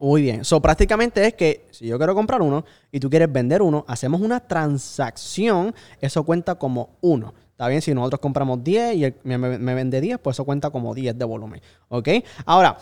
Muy 0.01 0.23
bien. 0.23 0.45
So, 0.45 0.63
prácticamente 0.63 1.27
es 1.27 1.35
que 1.35 1.67
si 1.73 1.87
yo 1.87 1.99
quiero 1.99 2.15
comprar 2.15 2.41
uno 2.41 2.65
y 2.93 3.01
tú 3.01 3.11
quieres 3.11 3.33
vender 3.33 3.63
uno, 3.63 3.85
hacemos 3.89 4.21
una 4.21 4.39
transacción, 4.39 5.75
eso 6.01 6.23
cuenta 6.23 6.55
como 6.55 6.97
uno. 7.01 7.35
Está 7.59 7.67
bien, 7.67 7.83
si 7.83 7.93
nosotros 7.93 8.21
compramos 8.21 8.63
10 8.63 8.95
y 8.95 9.15
me, 9.25 9.37
me, 9.37 9.75
vende 9.75 10.01
10, 10.01 10.21
pues 10.21 10.37
eso 10.37 10.45
cuenta 10.45 10.71
como 10.71 10.95
10 10.95 11.19
de 11.19 11.25
volumen. 11.25 11.61
¿Ok? 11.89 12.09
Ahora, 12.47 12.79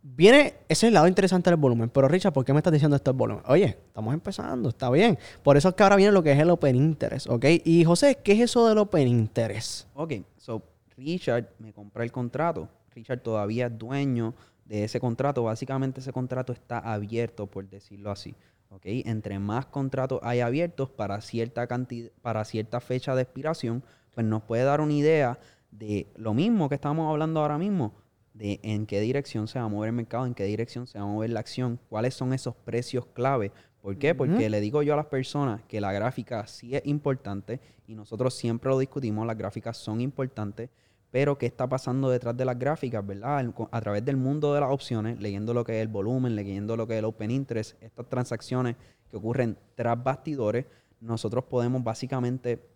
viene, 0.00 0.54
ese 0.68 0.86
es 0.86 0.90
el 0.90 0.94
lado 0.94 1.08
interesante 1.08 1.50
del 1.50 1.56
volumen. 1.56 1.90
Pero 1.90 2.06
Richard, 2.06 2.32
¿por 2.32 2.44
qué 2.44 2.52
me 2.52 2.60
estás 2.60 2.72
diciendo 2.72 2.94
esto 2.94 3.10
del 3.10 3.18
volumen? 3.18 3.42
Oye, 3.48 3.78
estamos 3.84 4.14
empezando, 4.14 4.68
está 4.68 4.88
bien. 4.90 5.18
Por 5.42 5.56
eso 5.56 5.70
es 5.70 5.74
que 5.74 5.82
ahora 5.82 5.96
viene 5.96 6.12
lo 6.12 6.22
que 6.22 6.30
es 6.30 6.38
el 6.38 6.50
Open 6.50 6.76
Interest. 6.76 7.28
¿Ok? 7.28 7.46
Y 7.64 7.82
José, 7.84 8.20
¿qué 8.22 8.34
es 8.34 8.40
eso 8.42 8.68
del 8.68 8.78
Open 8.78 9.08
Interest? 9.08 9.88
Ok, 9.94 10.12
so 10.36 10.62
Richard 10.96 11.48
me 11.58 11.72
compró 11.72 12.04
el 12.04 12.12
contrato. 12.12 12.68
Richard 12.94 13.22
todavía 13.22 13.66
es 13.66 13.76
dueño 13.76 14.34
de 14.66 14.84
ese 14.84 15.00
contrato. 15.00 15.42
Básicamente 15.42 15.98
ese 15.98 16.12
contrato 16.12 16.52
está 16.52 16.78
abierto, 16.78 17.48
por 17.48 17.68
decirlo 17.68 18.12
así. 18.12 18.36
¿ok? 18.70 18.82
Entre 18.84 19.40
más 19.40 19.66
contratos 19.66 20.20
hay 20.22 20.38
abiertos 20.38 20.90
para 20.90 21.20
cierta 21.20 21.66
cantidad, 21.66 22.12
para 22.22 22.44
cierta 22.44 22.78
fecha 22.78 23.16
de 23.16 23.22
expiración, 23.22 23.82
pues 24.14 24.26
nos 24.26 24.42
puede 24.42 24.64
dar 24.64 24.80
una 24.80 24.92
idea 24.92 25.38
de 25.70 26.06
lo 26.16 26.34
mismo 26.34 26.68
que 26.68 26.74
estamos 26.74 27.10
hablando 27.10 27.40
ahora 27.40 27.58
mismo, 27.58 27.94
de 28.34 28.60
en 28.62 28.86
qué 28.86 29.00
dirección 29.00 29.48
se 29.48 29.58
va 29.58 29.66
a 29.66 29.68
mover 29.68 29.88
el 29.88 29.94
mercado, 29.96 30.26
en 30.26 30.34
qué 30.34 30.44
dirección 30.44 30.86
se 30.86 30.98
va 30.98 31.04
a 31.04 31.08
mover 31.08 31.30
la 31.30 31.40
acción, 31.40 31.78
cuáles 31.88 32.14
son 32.14 32.32
esos 32.32 32.54
precios 32.54 33.06
clave. 33.06 33.52
¿Por 33.80 33.98
qué? 33.98 34.14
Porque 34.14 34.48
le 34.48 34.60
digo 34.60 34.82
yo 34.82 34.94
a 34.94 34.96
las 34.96 35.06
personas 35.06 35.62
que 35.64 35.80
la 35.80 35.92
gráfica 35.92 36.46
sí 36.46 36.76
es 36.76 36.86
importante 36.86 37.60
y 37.86 37.94
nosotros 37.94 38.34
siempre 38.34 38.70
lo 38.70 38.78
discutimos, 38.78 39.26
las 39.26 39.36
gráficas 39.36 39.76
son 39.76 40.00
importantes, 40.00 40.70
pero 41.10 41.36
qué 41.36 41.46
está 41.46 41.68
pasando 41.68 42.08
detrás 42.08 42.36
de 42.36 42.44
las 42.44 42.58
gráficas, 42.58 43.04
¿verdad? 43.04 43.52
A 43.70 43.80
través 43.80 44.04
del 44.04 44.16
mundo 44.16 44.54
de 44.54 44.60
las 44.60 44.70
opciones, 44.70 45.20
leyendo 45.20 45.52
lo 45.52 45.64
que 45.64 45.78
es 45.78 45.82
el 45.82 45.88
volumen, 45.88 46.36
leyendo 46.36 46.76
lo 46.76 46.86
que 46.86 46.94
es 46.94 46.98
el 47.00 47.06
open 47.06 47.30
interest, 47.30 47.82
estas 47.82 48.08
transacciones 48.08 48.76
que 49.10 49.16
ocurren 49.16 49.58
tras 49.74 50.02
bastidores, 50.02 50.66
nosotros 51.00 51.44
podemos 51.44 51.82
básicamente 51.82 52.71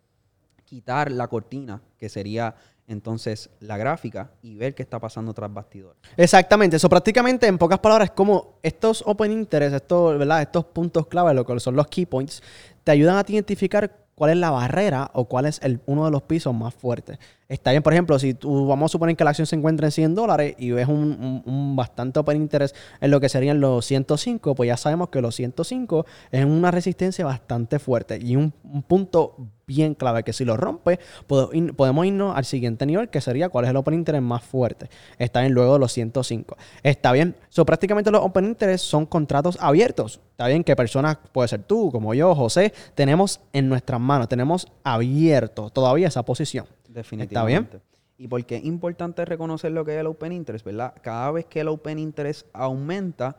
quitar 0.67 1.11
la 1.11 1.27
cortina, 1.27 1.81
que 1.97 2.09
sería 2.09 2.53
entonces 2.87 3.49
la 3.59 3.77
gráfica, 3.77 4.31
y 4.41 4.55
ver 4.55 4.75
qué 4.75 4.83
está 4.83 4.99
pasando 4.99 5.33
tras 5.33 5.53
bastidores. 5.53 5.97
Exactamente, 6.15 6.75
eso 6.75 6.89
prácticamente 6.89 7.47
en 7.47 7.57
pocas 7.57 7.79
palabras, 7.79 8.11
como 8.11 8.59
estos 8.63 9.03
open 9.05 9.31
interest, 9.31 9.75
estos, 9.75 10.17
¿verdad? 10.17 10.41
estos 10.41 10.65
puntos 10.65 11.07
clave, 11.07 11.33
lo 11.33 11.45
que 11.45 11.59
son 11.59 11.75
los 11.75 11.87
key 11.87 12.05
points, 12.05 12.43
te 12.83 12.91
ayudan 12.91 13.17
a 13.17 13.25
identificar 13.27 14.05
cuál 14.13 14.31
es 14.31 14.37
la 14.37 14.51
barrera 14.51 15.09
o 15.13 15.25
cuál 15.25 15.45
es 15.45 15.59
el, 15.63 15.79
uno 15.85 16.05
de 16.05 16.11
los 16.11 16.23
pisos 16.23 16.53
más 16.53 16.73
fuertes. 16.73 17.17
Está 17.49 17.71
bien, 17.71 17.81
por 17.81 17.93
ejemplo, 17.93 18.19
si 18.19 18.33
tú 18.33 18.67
vamos 18.67 18.91
a 18.91 18.93
suponer 18.93 19.15
que 19.15 19.23
la 19.23 19.29
acción 19.29 19.47
se 19.47 19.55
encuentra 19.55 19.87
en 19.87 19.91
100 19.91 20.15
dólares 20.15 20.55
y 20.57 20.71
ves 20.71 20.87
un, 20.89 21.43
un, 21.45 21.75
bastante 21.77 22.19
open 22.19 22.35
interest 22.35 22.75
en 22.99 23.09
lo 23.09 23.21
que 23.21 23.29
serían 23.29 23.61
los 23.61 23.85
105, 23.85 24.53
pues 24.53 24.67
ya 24.67 24.75
sabemos 24.75 25.07
que 25.09 25.21
los 25.21 25.33
105 25.35 26.05
es 26.31 26.43
una 26.43 26.71
resistencia 26.71 27.23
bastante 27.23 27.79
fuerte 27.79 28.19
y 28.21 28.35
un, 28.35 28.53
un 28.65 28.83
punto 28.83 29.37
bien 29.67 29.95
clave 29.95 30.23
que 30.23 30.31
si 30.31 30.45
lo 30.45 30.55
rompe, 30.55 30.97
podemos 31.27 32.05
irnos 32.05 32.35
al 32.35 32.45
siguiente 32.45 32.85
nivel, 32.85 33.09
que 33.09 33.19
sería 33.19 33.49
cuál 33.49 33.65
es 33.65 33.71
el 33.71 33.77
open 33.77 33.93
interest 33.95 34.23
más 34.23 34.41
fuerte. 34.41 34.89
Está 35.19 35.41
bien, 35.41 35.53
luego 35.53 35.77
los 35.77 35.91
105. 35.91 36.57
Está 36.83 37.11
bien, 37.11 37.35
so, 37.49 37.65
prácticamente 37.65 38.09
los 38.09 38.23
open 38.23 38.45
interest 38.45 38.85
son 38.85 39.05
contratos 39.05 39.57
abiertos. 39.59 40.21
Está 40.31 40.47
bien 40.47 40.63
que 40.63 40.75
personas, 40.75 41.17
puede 41.33 41.49
ser 41.49 41.63
tú, 41.63 41.91
como 41.91 42.13
yo, 42.13 42.33
José, 42.33 42.73
tenemos 42.95 43.41
en 43.51 43.67
nuestras 43.67 43.99
manos, 43.99 44.29
tenemos 44.29 44.67
abierto 44.83 45.69
todavía 45.69 46.07
esa 46.07 46.23
posición. 46.23 46.65
Definitivamente. 46.97 47.77
¿Está 47.77 47.87
bien? 47.87 47.97
Y 48.17 48.27
porque 48.27 48.55
es 48.55 48.65
importante 48.65 49.23
reconocer 49.25 49.71
lo 49.71 49.85
que 49.85 49.93
es 49.93 49.99
el 49.99 50.07
open 50.07 50.31
interest, 50.31 50.65
¿verdad? 50.65 50.95
Cada 51.03 51.31
vez 51.31 51.45
que 51.45 51.59
el 51.59 51.67
open 51.67 51.99
interest 51.99 52.47
aumenta, 52.51 53.37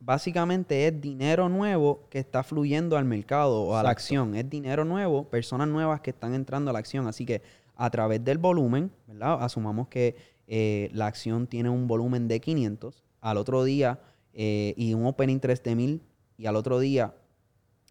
básicamente 0.00 0.88
es 0.88 1.00
dinero 1.00 1.48
nuevo 1.48 2.00
que 2.10 2.18
está 2.18 2.42
fluyendo 2.42 2.96
al 2.96 3.04
mercado 3.04 3.62
o 3.62 3.76
a 3.76 3.82
la 3.84 3.90
acción. 3.90 4.34
Es 4.34 4.50
dinero 4.50 4.84
nuevo, 4.84 5.28
personas 5.28 5.68
nuevas 5.68 6.00
que 6.00 6.10
están 6.10 6.34
entrando 6.34 6.70
a 6.70 6.72
la 6.72 6.80
acción. 6.80 7.06
Así 7.06 7.24
que 7.24 7.42
a 7.76 7.88
través 7.90 8.24
del 8.24 8.38
volumen, 8.38 8.90
¿verdad? 9.06 9.38
Asumamos 9.40 9.86
que 9.86 10.16
eh, 10.48 10.90
la 10.92 11.06
acción 11.06 11.46
tiene 11.46 11.68
un 11.68 11.86
volumen 11.86 12.26
de 12.26 12.40
500, 12.40 13.04
al 13.20 13.36
otro 13.36 13.62
día 13.62 14.00
eh, 14.32 14.74
y 14.76 14.94
un 14.94 15.06
open 15.06 15.30
interest 15.30 15.64
de 15.64 15.76
1000 15.76 16.02
y 16.36 16.46
al 16.46 16.56
otro 16.56 16.80
día 16.80 17.14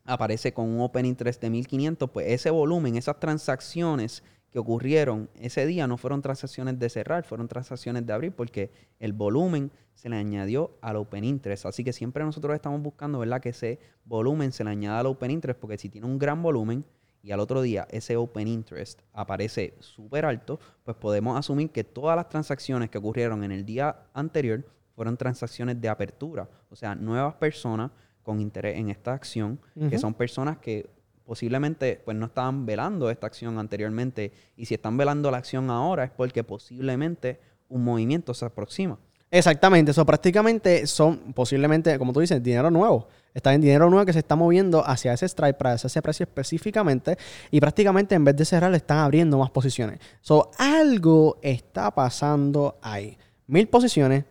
aparece 0.04 0.54
con 0.54 0.68
un 0.70 0.82
open 0.82 1.06
interest 1.06 1.42
de 1.42 1.50
1500, 1.50 2.10
pues 2.10 2.28
ese 2.30 2.50
volumen, 2.50 2.96
esas 2.96 3.20
transacciones 3.20 4.24
que 4.58 4.62
ocurrieron 4.62 5.30
ese 5.36 5.68
día 5.68 5.86
no 5.86 5.98
fueron 5.98 6.24
transacciones 6.24 6.80
de 6.80 6.90
cerrar, 6.90 7.24
fueron 7.26 7.48
transacciones 7.48 8.08
de 8.08 8.12
abrir 8.12 8.32
porque 8.32 8.72
el 9.00 9.14
volumen 9.14 9.72
se 9.94 10.10
le 10.10 10.16
añadió 10.16 10.80
al 10.82 10.96
Open 10.96 11.24
Interest. 11.24 11.68
Así 11.68 11.84
que 11.84 11.94
siempre 11.94 12.24
nosotros 12.24 12.56
estamos 12.56 12.82
buscando, 12.82 13.20
¿verdad? 13.20 13.40
Que 13.40 13.50
ese 13.50 13.80
volumen 14.04 14.52
se 14.52 14.64
le 14.64 14.72
añada 14.72 15.02
al 15.02 15.06
Open 15.06 15.30
Interest 15.30 15.60
porque 15.60 15.78
si 15.78 15.90
tiene 15.90 16.08
un 16.08 16.18
gran 16.18 16.42
volumen 16.42 16.84
y 17.22 17.32
al 17.32 17.40
otro 17.40 17.62
día 17.62 17.88
ese 17.92 18.18
Open 18.18 18.48
Interest 18.48 19.00
aparece 19.14 19.76
súper 19.80 20.26
alto, 20.26 20.60
pues 20.84 20.98
podemos 20.98 21.38
asumir 21.38 21.70
que 21.70 21.84
todas 21.84 22.16
las 22.16 22.28
transacciones 22.28 22.90
que 22.90 22.98
ocurrieron 22.98 23.44
en 23.44 23.52
el 23.52 23.64
día 23.64 24.08
anterior 24.16 24.66
fueron 24.96 25.18
transacciones 25.18 25.80
de 25.80 25.88
apertura. 25.88 26.50
O 26.72 26.76
sea, 26.76 26.96
nuevas 26.96 27.36
personas 27.36 27.92
con 28.24 28.42
interés 28.42 28.80
en 28.80 28.90
esta 28.90 29.14
acción, 29.14 29.60
que 29.88 30.00
son 30.00 30.16
personas 30.16 30.58
que 30.58 30.90
posiblemente 31.28 32.02
pues 32.04 32.16
no 32.16 32.28
estaban 32.28 32.66
velando 32.66 33.12
esta 33.12 33.28
acción 33.28 33.60
anteriormente 33.60 34.32
y 34.56 34.66
si 34.66 34.74
están 34.74 34.96
velando 34.96 35.30
la 35.30 35.38
acción 35.38 35.70
ahora 35.70 36.06
es 36.06 36.12
porque 36.12 36.44
posiblemente 36.44 37.40
un 37.68 37.84
movimiento 37.84 38.34
se 38.34 38.46
aproxima. 38.46 38.98
Exactamente, 39.30 39.92
eso 39.92 40.06
prácticamente 40.06 40.88
son 40.88 41.34
posiblemente, 41.34 42.00
como 42.00 42.14
tú 42.14 42.22
dices, 42.22 42.42
dinero 42.42 42.72
nuevo. 42.72 43.10
Está 43.34 43.54
en 43.54 43.60
dinero 43.60 43.90
nuevo 43.90 44.06
que 44.06 44.14
se 44.14 44.20
está 44.20 44.38
moviendo 44.38 44.88
hacia 44.88 45.12
ese 45.12 45.26
strike 45.26 45.58
price, 45.58 45.86
ese 45.86 46.02
precio 46.02 46.24
específicamente, 46.24 47.18
y 47.52 47.60
prácticamente 47.60 48.16
en 48.16 48.24
vez 48.24 48.38
de 48.38 48.46
cerrar 48.46 48.72
le 48.72 48.78
están 48.78 49.00
abriendo 49.00 49.38
más 49.38 49.52
posiciones. 49.52 50.00
So, 50.22 50.50
algo 50.58 51.38
está 51.42 51.92
pasando 51.92 52.80
ahí. 52.82 53.18
Mil 53.48 53.68
posiciones, 53.68 54.24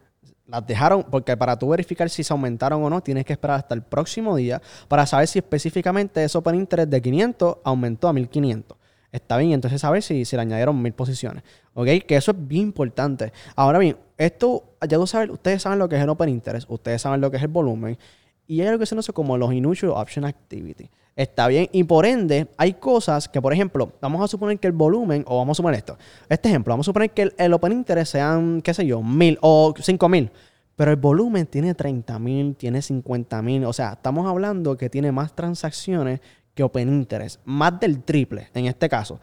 las 0.47 0.67
dejaron, 0.67 1.05
porque 1.05 1.37
para 1.37 1.59
tú 1.59 1.69
verificar 1.69 2.09
si 2.09 2.23
se 2.23 2.33
aumentaron 2.33 2.83
o 2.83 2.91
no, 2.91 3.01
tienes 3.01 3.25
que 3.25 3.33
esperar 3.33 3.59
hasta 3.59 3.75
el 3.75 3.83
próximo 3.83 4.37
día 4.37 4.63
para 4.89 5.07
saber 5.07 5.27
si 5.27 5.39
específicamente 5.39 6.23
ese 6.23 6.39
open 6.39 6.55
interest 6.55 6.91
de 6.91 7.03
500 7.03 7.57
aumentó 7.65 8.09
a 8.09 8.13
1500. 8.13 8.77
Está 9.13 9.39
bien, 9.39 9.53
entonces 9.53 9.81
saber 9.81 10.03
si 10.03 10.25
se 10.25 10.37
le 10.37 10.43
añadieron 10.43 10.81
mil 10.81 10.93
posiciones. 10.93 11.43
¿Ok? 11.75 11.87
Que 12.07 12.17
eso 12.17 12.33
es 12.33 12.37
bien 12.49 12.65
importante. 12.65 13.33
Ahora 13.55 13.79
bien, 13.79 13.97
esto, 14.19 14.65
ya 14.87 14.99
tú 14.99 15.07
sabes, 15.07 15.31
ustedes 15.31 15.63
saben 15.63 15.79
lo 15.79 15.89
que 15.89 15.97
es 15.97 16.03
el 16.03 16.09
open 16.09 16.29
interest, 16.29 16.71
ustedes 16.71 17.03
saben 17.03 17.21
lo 17.21 17.31
que 17.31 17.39
es 17.39 17.43
el 17.43 17.49
volumen, 17.49 17.99
y 18.47 18.61
hay 18.61 18.69
algo 18.69 18.79
que 18.81 18.87
se 18.87 18.95
conoce 18.95 19.13
como 19.13 19.37
los 19.37 19.53
initial 19.53 19.93
option 19.93 20.25
activity. 20.25 20.89
Está 21.17 21.49
bien. 21.49 21.69
Y 21.73 21.85
por 21.85 22.05
ende, 22.05 22.49
hay 22.59 22.75
cosas 22.75 23.29
que, 23.29 23.41
por 23.41 23.53
ejemplo, 23.53 23.93
vamos 24.01 24.23
a 24.23 24.29
suponer 24.29 24.59
que 24.59 24.67
el 24.67 24.75
volumen, 24.75 25.25
o 25.27 25.39
vamos 25.39 25.57
a 25.57 25.59
suponer 25.59 25.79
esto. 25.79 25.97
Este 26.29 26.51
ejemplo, 26.51 26.73
vamos 26.73 26.85
a 26.85 26.91
suponer 26.91 27.11
que 27.11 27.33
el, 27.37 27.53
open 27.55 27.73
interest 27.73 28.13
sean, 28.13 28.61
qué 28.61 28.75
sé 28.75 28.87
yo, 28.87 29.03
mil 29.03 29.39
o 29.41 29.73
cinco 29.81 30.09
mil. 30.09 30.31
Pero 30.77 30.91
el 30.91 30.99
volumen 30.99 31.47
tiene 31.47 31.75
30 31.75 32.19
mil, 32.19 32.55
tiene 32.55 32.83
50 32.83 33.41
mil. 33.41 33.65
O 33.65 33.73
sea, 33.73 33.95
estamos 33.95 34.29
hablando 34.29 34.77
que 34.77 34.91
tiene 34.91 35.11
más 35.11 35.35
transacciones 35.35 36.21
que 36.55 36.63
Open 36.63 36.89
Interest. 36.89 37.41
Más 37.47 37.81
del 37.81 38.03
triple 38.03 38.49
en 38.53 38.67
este 38.67 38.89
caso. 38.89 39.19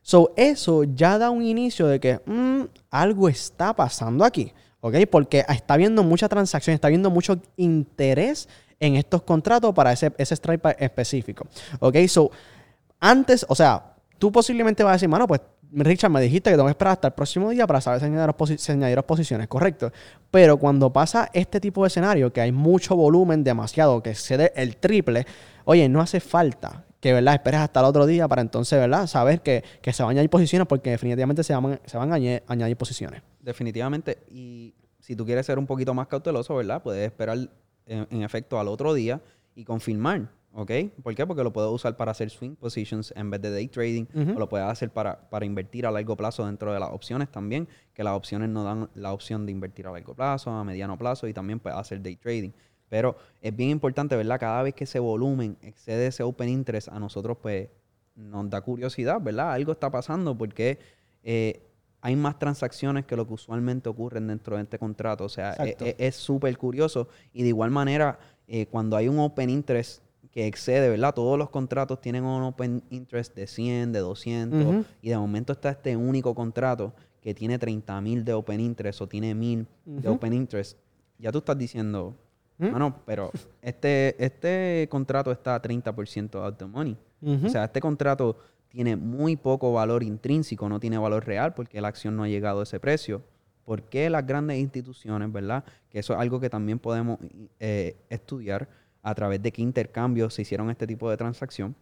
So, 0.00 0.32
eso 0.36 0.84
ya 0.84 1.18
da 1.18 1.28
un 1.28 1.42
inicio 1.42 1.86
de 1.86 2.00
que 2.00 2.20
mm, 2.24 2.62
algo 2.90 3.28
está 3.28 3.76
pasando 3.76 4.24
aquí. 4.24 4.52
¿Ok? 4.80 4.96
Porque 5.10 5.44
está 5.48 5.74
habiendo 5.74 6.02
mucha 6.02 6.28
transacción, 6.28 6.74
está 6.74 6.88
habiendo 6.88 7.10
mucho 7.10 7.40
interés 7.56 8.48
en 8.84 8.96
estos 8.96 9.22
contratos 9.22 9.74
para 9.74 9.92
ese, 9.92 10.12
ese 10.18 10.34
strike 10.34 10.76
específico. 10.78 11.46
¿Ok? 11.80 11.96
So, 12.06 12.30
antes, 13.00 13.46
o 13.48 13.54
sea, 13.54 13.94
tú 14.18 14.30
posiblemente 14.30 14.82
vas 14.82 14.92
a 14.92 14.94
decir, 14.94 15.08
mano, 15.08 15.26
pues 15.26 15.40
Richard, 15.72 16.10
me 16.10 16.20
dijiste 16.20 16.50
que 16.50 16.56
tengo 16.56 16.66
que 16.66 16.72
esperar 16.72 16.92
hasta 16.92 17.08
el 17.08 17.14
próximo 17.14 17.50
día 17.50 17.66
para 17.66 17.80
saber 17.80 18.00
si 18.00 18.72
añadir, 18.72 19.02
posiciones, 19.02 19.48
correcto. 19.48 19.90
Pero 20.30 20.56
cuando 20.58 20.92
pasa 20.92 21.30
este 21.32 21.60
tipo 21.60 21.82
de 21.82 21.88
escenario, 21.88 22.32
que 22.32 22.40
hay 22.40 22.52
mucho 22.52 22.94
volumen, 22.94 23.42
demasiado, 23.42 24.02
que 24.02 24.10
excede 24.10 24.52
el 24.54 24.76
triple, 24.76 25.26
oye, 25.64 25.88
no 25.88 26.00
hace 26.00 26.20
falta 26.20 26.84
que, 27.00 27.12
¿verdad? 27.12 27.34
Esperes 27.34 27.60
hasta 27.60 27.80
el 27.80 27.86
otro 27.86 28.06
día 28.06 28.28
para 28.28 28.40
entonces, 28.40 28.78
¿verdad? 28.78 29.06
Saber 29.06 29.40
que, 29.40 29.64
se 29.92 30.02
van 30.02 30.10
a 30.10 30.12
añadir 30.12 30.30
posiciones 30.30 30.68
porque 30.68 30.90
definitivamente 30.90 31.42
se 31.42 31.54
van, 31.54 31.80
se 31.84 31.98
van 31.98 32.12
a 32.12 32.14
añadir 32.14 32.76
posiciones. 32.76 33.22
Definitivamente. 33.40 34.18
Y 34.30 34.74
si 35.00 35.16
tú 35.16 35.26
quieres 35.26 35.44
ser 35.44 35.58
un 35.58 35.66
poquito 35.66 35.92
más 35.92 36.06
cauteloso, 36.06 36.54
¿verdad? 36.54 36.82
Puedes 36.82 37.04
esperar 37.04 37.36
en, 37.86 38.22
efecto 38.22 38.58
al 38.58 38.68
otro 38.68 38.94
día 38.94 39.20
y 39.54 39.64
confirmar, 39.64 40.30
¿ok? 40.52 40.70
¿Por 41.02 41.14
qué? 41.14 41.26
Porque 41.26 41.44
lo 41.44 41.52
puedes 41.52 41.70
usar 41.70 41.96
para 41.96 42.12
hacer 42.12 42.30
swing 42.30 42.54
positions 42.56 43.12
en 43.16 43.30
vez 43.30 43.40
de 43.42 43.50
day 43.50 43.68
trading 43.68 44.04
o 44.14 44.38
lo 44.38 44.48
puedes 44.48 44.66
hacer 44.66 44.90
para, 44.90 45.28
para 45.30 45.44
invertir 45.44 45.86
a 45.86 45.90
largo 45.90 46.16
plazo 46.16 46.46
dentro 46.46 46.72
de 46.72 46.80
las 46.80 46.90
opciones 46.90 47.30
también, 47.30 47.68
que 47.92 48.04
las 48.04 48.14
opciones 48.14 48.48
nos 48.48 48.64
dan 48.64 48.90
la 48.94 49.12
opción 49.12 49.46
de 49.46 49.52
invertir 49.52 49.86
a 49.86 49.92
largo 49.92 50.14
plazo, 50.14 50.50
a 50.50 50.64
mediano 50.64 50.96
plazo 50.98 51.28
y 51.28 51.32
también 51.32 51.60
puedes 51.60 51.78
hacer 51.78 52.02
day 52.02 52.16
trading. 52.16 52.50
Pero 52.88 53.16
es 53.40 53.54
bien 53.54 53.70
importante, 53.70 54.14
¿verdad? 54.16 54.38
Cada 54.38 54.62
vez 54.62 54.74
que 54.74 54.84
ese 54.84 54.98
volumen 54.98 55.56
excede 55.62 56.06
ese 56.08 56.22
open 56.22 56.48
interest, 56.48 56.88
a 56.88 56.98
nosotros 56.98 57.38
pues 57.40 57.68
nos 58.14 58.48
da 58.48 58.60
curiosidad, 58.60 59.20
¿verdad? 59.20 59.52
Algo 59.52 59.72
está 59.72 59.90
pasando 59.90 60.36
porque 60.36 60.78
eh, 61.22 61.63
hay 62.04 62.16
más 62.16 62.38
transacciones 62.38 63.06
que 63.06 63.16
lo 63.16 63.26
que 63.26 63.32
usualmente 63.32 63.88
ocurren 63.88 64.26
dentro 64.26 64.56
de 64.56 64.62
este 64.62 64.78
contrato. 64.78 65.24
O 65.24 65.28
sea, 65.30 65.54
e, 65.54 65.74
e, 65.80 65.96
es 65.98 66.14
súper 66.14 66.54
curioso. 66.58 67.08
Y 67.32 67.44
de 67.44 67.48
igual 67.48 67.70
manera, 67.70 68.18
eh, 68.46 68.66
cuando 68.66 68.98
hay 68.98 69.08
un 69.08 69.18
open 69.18 69.48
interest 69.48 70.02
que 70.30 70.46
excede, 70.46 70.90
¿verdad? 70.90 71.14
Todos 71.14 71.38
los 71.38 71.48
contratos 71.48 72.02
tienen 72.02 72.24
un 72.24 72.42
open 72.42 72.82
interest 72.90 73.34
de 73.34 73.46
100, 73.46 73.92
de 73.92 74.00
200, 74.00 74.84
y 75.00 75.08
de 75.08 75.16
momento 75.16 75.54
está 75.54 75.70
este 75.70 75.96
único 75.96 76.34
contrato 76.34 76.92
que 77.22 77.32
tiene 77.32 77.58
30 77.58 77.98
mil 78.02 78.22
de 78.22 78.34
open 78.34 78.60
interest 78.60 79.00
o 79.00 79.08
tiene 79.08 79.34
mil 79.34 79.66
de 79.86 80.06
open 80.10 80.34
interest. 80.34 80.76
Ya 81.18 81.32
tú 81.32 81.38
estás 81.38 81.56
diciendo, 81.56 82.14
bueno, 82.58 83.00
pero 83.06 83.30
este, 83.62 84.22
este 84.22 84.86
contrato 84.90 85.32
está 85.32 85.54
a 85.54 85.62
30% 85.62 86.34
out 86.44 86.58
the 86.58 86.66
money. 86.66 86.98
O 87.46 87.48
sea, 87.48 87.64
este 87.64 87.80
contrato 87.80 88.36
tiene 88.74 88.96
muy 88.96 89.36
poco 89.36 89.72
valor 89.72 90.02
intrínseco, 90.02 90.68
no 90.68 90.80
tiene 90.80 90.98
valor 90.98 91.24
real 91.24 91.54
porque 91.54 91.80
la 91.80 91.86
acción 91.86 92.16
no 92.16 92.24
ha 92.24 92.28
llegado 92.28 92.58
a 92.58 92.62
ese 92.64 92.80
precio. 92.80 93.22
¿Por 93.64 93.84
qué 93.84 94.10
las 94.10 94.26
grandes 94.26 94.58
instituciones, 94.58 95.30
verdad? 95.30 95.62
Que 95.88 96.00
eso 96.00 96.12
es 96.12 96.18
algo 96.18 96.40
que 96.40 96.50
también 96.50 96.80
podemos 96.80 97.20
eh, 97.60 97.96
estudiar 98.10 98.68
a 99.00 99.14
través 99.14 99.40
de 99.40 99.52
qué 99.52 99.62
intercambios 99.62 100.34
se 100.34 100.42
hicieron 100.42 100.70
este 100.70 100.88
tipo 100.88 101.08
de 101.08 101.16
transacción. 101.16 101.76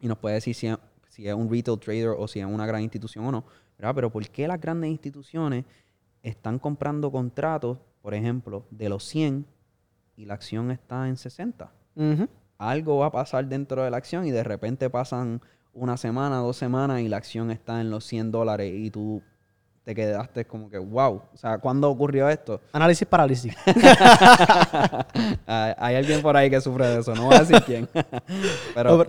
Y 0.00 0.08
nos 0.08 0.18
puede 0.18 0.34
decir 0.34 0.56
si 0.56 0.66
es, 0.66 0.76
si 1.08 1.28
es 1.28 1.34
un 1.34 1.48
retail 1.48 1.78
trader 1.78 2.16
o 2.18 2.26
si 2.26 2.40
es 2.40 2.46
una 2.46 2.66
gran 2.66 2.82
institución 2.82 3.24
o 3.26 3.30
no. 3.30 3.44
¿verdad? 3.78 3.94
Pero 3.94 4.10
¿por 4.10 4.28
qué 4.28 4.48
las 4.48 4.60
grandes 4.60 4.90
instituciones 4.90 5.64
están 6.24 6.58
comprando 6.58 7.12
contratos, 7.12 7.78
por 8.02 8.12
ejemplo, 8.12 8.66
de 8.72 8.88
los 8.88 9.04
100 9.04 9.46
y 10.16 10.24
la 10.24 10.34
acción 10.34 10.72
está 10.72 11.06
en 11.08 11.16
60? 11.16 11.70
Algo 12.58 12.98
va 12.98 13.06
a 13.06 13.12
pasar 13.12 13.46
dentro 13.46 13.84
de 13.84 13.90
la 13.92 13.98
acción 13.98 14.26
y 14.26 14.32
de 14.32 14.42
repente 14.42 14.90
pasan 14.90 15.40
una 15.74 15.96
semana, 15.96 16.38
dos 16.38 16.56
semanas 16.56 17.00
y 17.00 17.08
la 17.08 17.16
acción 17.16 17.50
está 17.50 17.80
en 17.80 17.90
los 17.90 18.04
100 18.04 18.30
dólares 18.30 18.72
y 18.74 18.90
tú 18.90 19.22
te 19.84 19.94
quedaste 19.94 20.46
como 20.46 20.70
que, 20.70 20.78
wow, 20.78 21.22
o 21.32 21.36
sea, 21.36 21.58
¿cuándo 21.58 21.90
ocurrió 21.90 22.28
esto? 22.28 22.60
Análisis 22.72 23.06
parálisis. 23.06 23.54
Hay 25.46 25.94
alguien 25.96 26.22
por 26.22 26.36
ahí 26.36 26.48
que 26.48 26.60
sufre 26.60 26.86
de 26.86 27.00
eso, 27.00 27.14
no 27.14 27.26
voy 27.26 27.36
a 27.36 27.40
decir 27.40 27.62
quién. 27.66 27.88
pero, 28.74 28.98
Pero 28.98 29.06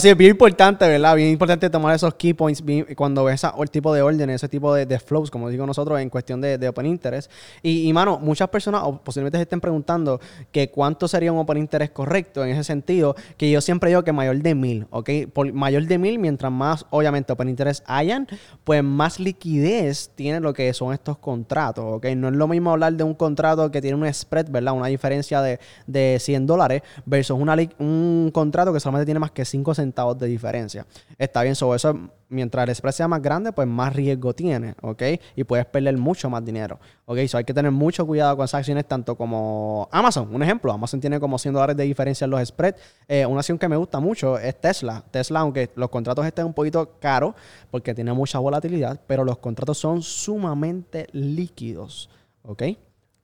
sí, 0.00 0.08
es 0.08 0.16
bien 0.16 0.30
importante, 0.30 0.88
¿verdad? 0.88 1.14
Bien 1.14 1.28
importante 1.28 1.68
tomar 1.68 1.94
esos 1.94 2.14
key 2.14 2.32
points 2.32 2.64
cuando 2.96 3.22
ves 3.24 3.42
el 3.44 3.70
tipo 3.70 3.92
de 3.92 4.00
órdenes, 4.00 4.36
ese 4.36 4.48
tipo 4.48 4.72
de, 4.72 4.98
flows, 4.98 5.30
como 5.30 5.50
digo 5.50 5.66
nosotros, 5.66 6.00
en 6.00 6.08
cuestión 6.08 6.40
de, 6.40 6.68
Open 6.68 6.86
Interest. 6.86 7.30
Y, 7.62 7.86
y, 7.86 7.92
mano, 7.92 8.18
muchas 8.18 8.48
personas 8.48 8.82
posiblemente 9.04 9.36
se 9.36 9.42
estén 9.42 9.60
preguntando 9.60 10.20
que 10.50 10.70
cuánto 10.70 11.06
sería 11.06 11.32
un 11.32 11.38
Open 11.38 11.58
Interest 11.58 11.92
correcto 11.92 12.42
en 12.42 12.52
ese 12.52 12.64
sentido, 12.64 13.14
que 13.36 13.50
yo 13.50 13.60
siempre 13.60 13.90
digo 13.90 14.02
que 14.04 14.12
mayor 14.12 14.38
de 14.38 14.54
mil, 14.54 14.86
¿ok? 14.88 15.10
Por 15.30 15.52
mayor 15.52 15.84
de 15.84 15.98
mil, 15.98 16.18
mientras 16.18 16.50
más, 16.50 16.86
obviamente, 16.88 17.34
Open 17.34 17.50
Interest 17.50 17.84
hayan, 17.86 18.26
pues 18.64 18.82
más 18.82 19.20
liquidez 19.20 20.10
tiene 20.14 20.40
lo 20.40 20.54
que 20.54 20.72
son 20.72 20.94
estos 20.94 21.18
contratos, 21.18 21.84
¿ok? 21.86 22.06
No 22.16 22.28
es 22.28 22.34
lo 22.34 22.48
mismo 22.48 22.70
hablar 22.70 22.94
de 22.94 23.04
un 23.04 23.12
contrato 23.12 23.70
que 23.70 23.82
tiene 23.82 23.98
un 23.98 24.14
spread, 24.14 24.48
¿verdad? 24.48 24.72
Una 24.72 24.86
diferencia 24.86 25.42
de, 25.42 25.60
de 25.86 26.16
100 26.18 26.46
dólares 26.46 26.82
versus 27.04 27.38
una, 27.38 27.54
un 27.78 28.30
contrato 28.32 28.72
que 28.72 28.80
solamente 28.80 29.04
tiene 29.04 29.20
más 29.20 29.30
que 29.30 29.44
5 29.44 29.73
centavos 29.76 30.18
de 30.18 30.26
diferencia. 30.26 30.86
Está 31.18 31.42
bien, 31.42 31.54
sobre 31.54 31.76
eso, 31.76 31.98
mientras 32.28 32.68
el 32.68 32.74
spread 32.74 32.92
sea 32.92 33.08
más 33.08 33.22
grande, 33.22 33.52
pues 33.52 33.66
más 33.66 33.94
riesgo 33.94 34.34
tiene, 34.34 34.74
¿ok? 34.82 35.02
Y 35.36 35.44
puedes 35.44 35.66
perder 35.66 35.96
mucho 35.96 36.28
más 36.28 36.44
dinero, 36.44 36.78
¿ok? 37.06 37.18
So 37.26 37.38
hay 37.38 37.44
que 37.44 37.54
tener 37.54 37.70
mucho 37.70 38.06
cuidado 38.06 38.36
con 38.36 38.44
esas 38.44 38.58
acciones, 38.58 38.86
tanto 38.86 39.16
como 39.16 39.88
Amazon, 39.92 40.34
un 40.34 40.42
ejemplo. 40.42 40.72
Amazon 40.72 41.00
tiene 41.00 41.20
como 41.20 41.38
100 41.38 41.54
dólares 41.54 41.76
de 41.76 41.84
diferencia 41.84 42.24
en 42.24 42.30
los 42.30 42.46
spreads. 42.46 42.80
Eh, 43.08 43.26
una 43.26 43.40
acción 43.40 43.58
que 43.58 43.68
me 43.68 43.76
gusta 43.76 44.00
mucho 44.00 44.38
es 44.38 44.60
Tesla. 44.60 45.04
Tesla, 45.10 45.40
aunque 45.40 45.70
los 45.76 45.88
contratos 45.90 46.26
estén 46.26 46.46
un 46.46 46.54
poquito 46.54 46.98
caros, 47.00 47.34
porque 47.70 47.94
tiene 47.94 48.12
mucha 48.12 48.38
volatilidad, 48.38 49.00
pero 49.06 49.24
los 49.24 49.38
contratos 49.38 49.78
son 49.78 50.02
sumamente 50.02 51.06
líquidos, 51.12 52.10
¿ok? 52.42 52.62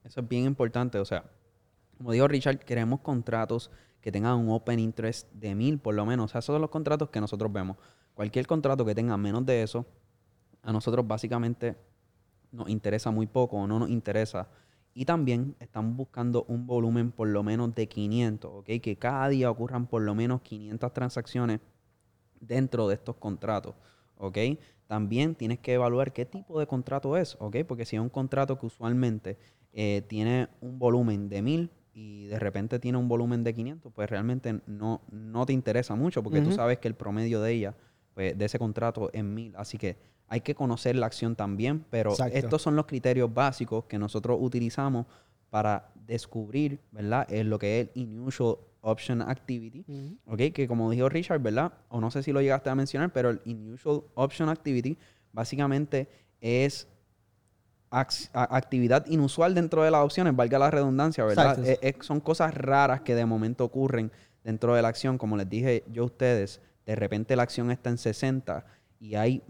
Eso 0.04 0.20
es 0.20 0.28
bien 0.28 0.44
importante, 0.44 0.98
o 0.98 1.04
sea, 1.04 1.24
como 1.98 2.12
dijo 2.12 2.26
Richard, 2.26 2.58
queremos 2.60 3.00
contratos 3.00 3.70
que 4.00 4.10
tengan 4.12 4.38
un 4.38 4.50
open 4.50 4.78
interest 4.78 5.30
de 5.32 5.54
mil 5.54 5.78
por 5.78 5.94
lo 5.94 6.06
menos. 6.06 6.26
O 6.26 6.28
sea, 6.28 6.38
esos 6.40 6.54
son 6.54 6.60
los 6.60 6.70
contratos 6.70 7.10
que 7.10 7.20
nosotros 7.20 7.52
vemos. 7.52 7.76
Cualquier 8.14 8.46
contrato 8.46 8.84
que 8.84 8.94
tenga 8.94 9.16
menos 9.16 9.44
de 9.46 9.62
eso, 9.62 9.86
a 10.62 10.72
nosotros 10.72 11.06
básicamente 11.06 11.76
nos 12.52 12.68
interesa 12.68 13.10
muy 13.10 13.26
poco 13.26 13.56
o 13.56 13.66
no 13.66 13.78
nos 13.78 13.90
interesa. 13.90 14.48
Y 14.92 15.04
también 15.04 15.54
estamos 15.60 15.96
buscando 15.96 16.44
un 16.48 16.66
volumen 16.66 17.12
por 17.12 17.28
lo 17.28 17.42
menos 17.42 17.74
de 17.74 17.88
500, 17.88 18.50
¿ok? 18.52 18.66
Que 18.82 18.96
cada 18.98 19.28
día 19.28 19.50
ocurran 19.50 19.86
por 19.86 20.02
lo 20.02 20.14
menos 20.14 20.42
500 20.42 20.92
transacciones 20.92 21.60
dentro 22.40 22.88
de 22.88 22.94
estos 22.94 23.16
contratos, 23.16 23.74
¿ok? 24.16 24.38
También 24.86 25.36
tienes 25.36 25.60
que 25.60 25.74
evaluar 25.74 26.12
qué 26.12 26.26
tipo 26.26 26.58
de 26.58 26.66
contrato 26.66 27.16
es, 27.16 27.36
¿ok? 27.38 27.58
Porque 27.68 27.84
si 27.84 27.96
es 27.96 28.02
un 28.02 28.08
contrato 28.08 28.58
que 28.58 28.66
usualmente 28.66 29.38
eh, 29.72 30.02
tiene 30.08 30.48
un 30.60 30.80
volumen 30.80 31.28
de 31.28 31.42
1000, 31.42 31.70
y 31.92 32.26
de 32.26 32.38
repente 32.38 32.78
tiene 32.78 32.98
un 32.98 33.08
volumen 33.08 33.44
de 33.44 33.54
500, 33.54 33.92
pues 33.92 34.08
realmente 34.08 34.60
no, 34.66 35.02
no 35.10 35.46
te 35.46 35.52
interesa 35.52 35.94
mucho 35.94 36.22
porque 36.22 36.40
tú 36.40 36.52
sabes 36.52 36.78
que 36.78 36.88
el 36.88 36.94
promedio 36.94 37.40
de 37.40 37.52
ella, 37.52 37.74
pues 38.14 38.36
de 38.36 38.44
ese 38.44 38.58
contrato 38.58 39.10
es 39.12 39.24
1000. 39.24 39.56
Así 39.56 39.78
que 39.78 39.96
hay 40.28 40.40
que 40.42 40.54
conocer 40.54 40.96
la 40.96 41.06
acción 41.06 41.34
también, 41.34 41.84
pero 41.90 42.14
estos 42.32 42.62
son 42.62 42.76
los 42.76 42.86
criterios 42.86 43.32
básicos 43.32 43.84
que 43.86 43.98
nosotros 43.98 44.38
utilizamos 44.40 45.06
para 45.50 45.90
descubrir, 46.06 46.80
¿verdad? 46.92 47.26
Es 47.30 47.44
lo 47.44 47.58
que 47.58 47.80
es 47.80 47.88
el 47.96 48.02
Unusual 48.02 48.56
Option 48.82 49.22
Activity, 49.22 49.84
¿ok? 50.26 50.38
Que 50.54 50.68
como 50.68 50.90
dijo 50.90 51.08
Richard, 51.08 51.40
¿verdad? 51.40 51.72
O 51.88 52.00
no 52.00 52.10
sé 52.10 52.22
si 52.22 52.32
lo 52.32 52.40
llegaste 52.40 52.70
a 52.70 52.74
mencionar, 52.74 53.12
pero 53.12 53.30
el 53.30 53.40
Unusual 53.44 54.02
Option 54.14 54.48
Activity 54.48 54.96
básicamente 55.32 56.08
es 56.40 56.88
actividad 57.90 59.06
inusual 59.06 59.54
dentro 59.54 59.82
de 59.82 59.90
las 59.90 60.04
opciones, 60.04 60.36
valga 60.36 60.58
la 60.58 60.70
redundancia, 60.70 61.24
¿verdad? 61.24 61.58
son 62.00 62.20
cosas 62.20 62.54
raras 62.54 63.00
que 63.00 63.14
de 63.14 63.26
momento 63.26 63.64
ocurren 63.64 64.12
dentro 64.44 64.74
de 64.74 64.82
la 64.82 64.88
acción. 64.88 65.18
Como 65.18 65.36
les 65.36 65.48
dije 65.48 65.84
yo 65.90 66.04
a 66.04 66.06
ustedes, 66.06 66.60
de 66.86 66.94
repente 66.94 67.36
la 67.36 67.42
acción 67.42 67.70
está 67.70 67.90
en 67.90 67.98
60 67.98 68.64
y 69.00 69.14
hay 69.14 69.42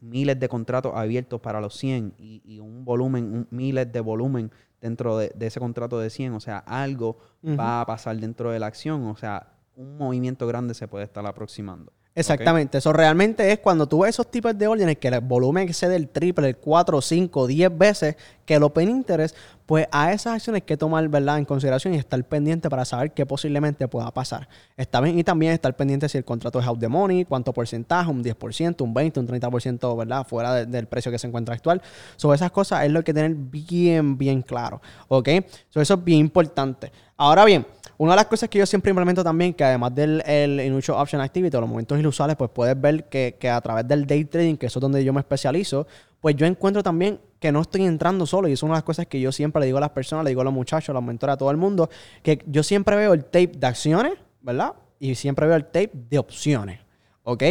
miles 0.00 0.38
de 0.38 0.48
contratos 0.48 0.92
abiertos 0.94 1.40
para 1.40 1.60
los 1.60 1.76
100 1.76 2.14
y, 2.18 2.60
un 2.60 2.84
volumen, 2.84 3.46
miles 3.50 3.92
de 3.92 4.00
volumen 4.00 4.50
dentro 4.80 5.18
de, 5.18 5.32
ese 5.40 5.60
contrato 5.60 5.98
de 5.98 6.10
100. 6.10 6.34
O 6.34 6.40
sea, 6.40 6.58
algo 6.58 7.18
va 7.42 7.80
a 7.80 7.86
pasar 7.86 8.16
dentro 8.16 8.50
de 8.50 8.58
la 8.58 8.66
acción. 8.66 9.06
O 9.06 9.16
sea, 9.16 9.52
un 9.76 9.96
movimiento 9.96 10.46
grande 10.46 10.74
se 10.74 10.88
puede 10.88 11.04
estar 11.04 11.24
aproximando. 11.26 11.92
Exactamente. 12.14 12.78
Eso 12.78 12.92
realmente 12.92 13.52
es 13.52 13.60
cuando 13.60 13.86
tú 13.86 14.00
ves 14.00 14.10
esos 14.10 14.30
tipos 14.30 14.56
de 14.58 14.66
órdenes 14.66 14.98
que 14.98 15.08
el 15.08 15.20
volumen 15.20 15.68
excede 15.68 15.94
el 15.96 16.08
triple, 16.08 16.48
el 16.48 16.56
4, 16.56 17.00
5, 17.00 17.46
10 17.46 17.78
veces 17.78 18.16
que 18.44 18.54
el 18.54 18.62
Open 18.62 18.88
Interest, 18.88 19.36
pues 19.68 19.86
a 19.92 20.14
esas 20.14 20.32
acciones 20.32 20.62
hay 20.62 20.66
que 20.66 20.78
tomar 20.78 21.06
¿verdad? 21.10 21.36
en 21.36 21.44
consideración 21.44 21.92
y 21.92 21.98
estar 21.98 22.24
pendiente 22.24 22.70
para 22.70 22.86
saber 22.86 23.12
qué 23.12 23.26
posiblemente 23.26 23.86
pueda 23.86 24.10
pasar. 24.10 24.48
Está 24.78 24.98
bien, 25.02 25.18
y 25.18 25.24
también 25.24 25.52
estar 25.52 25.76
pendiente 25.76 26.08
si 26.08 26.16
el 26.16 26.24
contrato 26.24 26.58
es 26.58 26.66
out 26.66 26.80
the 26.80 26.88
money, 26.88 27.26
cuánto 27.26 27.52
porcentaje, 27.52 28.10
un 28.10 28.24
10%, 28.24 28.80
un 28.80 28.94
20%, 28.94 29.18
un 29.18 29.28
30%, 29.28 29.98
¿verdad? 29.98 30.26
Fuera 30.26 30.64
del 30.64 30.86
precio 30.86 31.12
que 31.12 31.18
se 31.18 31.26
encuentra 31.26 31.54
actual. 31.54 31.82
Sobre 32.16 32.36
esas 32.36 32.50
cosas 32.50 32.86
es 32.86 32.90
lo 32.90 33.04
que 33.04 33.12
tener 33.12 33.34
bien, 33.34 34.16
bien 34.16 34.40
claro. 34.40 34.80
¿Ok? 35.08 35.28
So, 35.68 35.82
eso 35.82 35.94
es 35.94 36.02
bien 36.02 36.20
importante. 36.20 36.90
Ahora 37.18 37.44
bien, 37.44 37.66
una 37.98 38.12
de 38.12 38.16
las 38.16 38.26
cosas 38.26 38.48
que 38.48 38.58
yo 38.58 38.64
siempre 38.64 38.88
implemento 38.88 39.22
también, 39.22 39.52
que 39.52 39.64
además 39.64 39.94
del 39.94 40.22
el 40.24 40.82
Option 40.88 41.20
Activity 41.20 41.54
los 41.54 41.68
momentos 41.68 41.98
inusuales, 41.98 42.36
pues 42.36 42.50
puedes 42.54 42.80
ver 42.80 43.04
que 43.10 43.50
a 43.50 43.60
través 43.60 43.86
del 43.86 44.06
day 44.06 44.24
trading, 44.24 44.56
que 44.56 44.64
eso 44.64 44.78
es 44.78 44.80
donde 44.80 45.04
yo 45.04 45.12
me 45.12 45.20
especializo, 45.20 45.86
pues 46.20 46.36
yo 46.36 46.46
encuentro 46.46 46.82
también 46.82 47.20
que 47.38 47.52
no 47.52 47.60
estoy 47.60 47.84
entrando 47.84 48.26
solo. 48.26 48.48
Y 48.48 48.52
es 48.52 48.62
una 48.62 48.74
de 48.74 48.78
las 48.78 48.84
cosas 48.84 49.06
que 49.06 49.20
yo 49.20 49.32
siempre 49.32 49.60
le 49.60 49.66
digo 49.66 49.78
a 49.78 49.82
las 49.82 49.90
personas, 49.90 50.24
le 50.24 50.30
digo 50.30 50.40
a 50.40 50.44
los 50.44 50.52
muchachos, 50.52 50.90
a 50.90 50.92
los 50.94 51.02
mentores, 51.02 51.34
a 51.34 51.36
todo 51.36 51.50
el 51.50 51.56
mundo, 51.56 51.88
que 52.22 52.42
yo 52.46 52.62
siempre 52.62 52.96
veo 52.96 53.12
el 53.12 53.24
tape 53.24 53.52
de 53.56 53.66
acciones, 53.66 54.14
¿verdad? 54.40 54.74
Y 54.98 55.14
siempre 55.14 55.46
veo 55.46 55.56
el 55.56 55.66
tape 55.66 55.90
de 55.92 56.18
opciones. 56.18 56.80
¿Ok? 57.22 57.44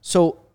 So, 0.00 0.50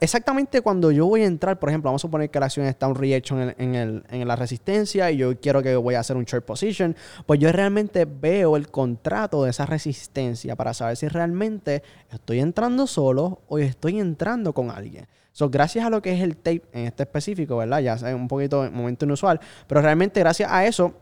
exactamente 0.00 0.60
cuando 0.60 0.90
yo 0.90 1.06
voy 1.06 1.22
a 1.22 1.26
entrar, 1.26 1.58
por 1.58 1.68
ejemplo, 1.68 1.88
vamos 1.88 2.00
a 2.00 2.06
suponer 2.06 2.30
que 2.30 2.38
la 2.38 2.46
acción 2.46 2.66
está 2.66 2.86
un 2.86 2.94
reaction 2.94 3.54
en, 3.56 4.04
en, 4.08 4.28
la 4.28 4.36
resistencia 4.36 5.10
y 5.10 5.16
yo 5.16 5.38
quiero 5.40 5.62
que 5.62 5.74
voy 5.76 5.94
a 5.94 6.00
hacer 6.00 6.16
un 6.16 6.24
short 6.24 6.44
position, 6.44 6.94
pues 7.24 7.40
yo 7.40 7.50
realmente 7.50 8.04
veo 8.04 8.56
el 8.56 8.68
contrato 8.68 9.44
de 9.44 9.50
esa 9.50 9.64
resistencia 9.64 10.54
para 10.54 10.74
saber 10.74 10.96
si 10.96 11.08
realmente 11.08 11.82
estoy 12.10 12.40
entrando 12.40 12.86
solo 12.86 13.40
o 13.48 13.58
estoy 13.58 13.98
entrando 13.98 14.52
con 14.52 14.70
alguien. 14.70 15.06
So, 15.32 15.50
gracias 15.50 15.84
a 15.84 15.90
lo 15.90 16.02
que 16.02 16.12
es 16.12 16.20
el 16.20 16.36
tape 16.36 16.62
en 16.72 16.86
este 16.86 17.04
específico, 17.04 17.56
¿verdad? 17.58 17.80
Ya 17.80 17.94
es 17.94 18.02
un 18.02 18.28
poquito 18.28 18.62
un 18.62 18.74
momento 18.74 19.04
inusual, 19.04 19.40
pero 19.66 19.80
realmente 19.80 20.20
gracias 20.20 20.50
a 20.50 20.66
eso 20.66 20.94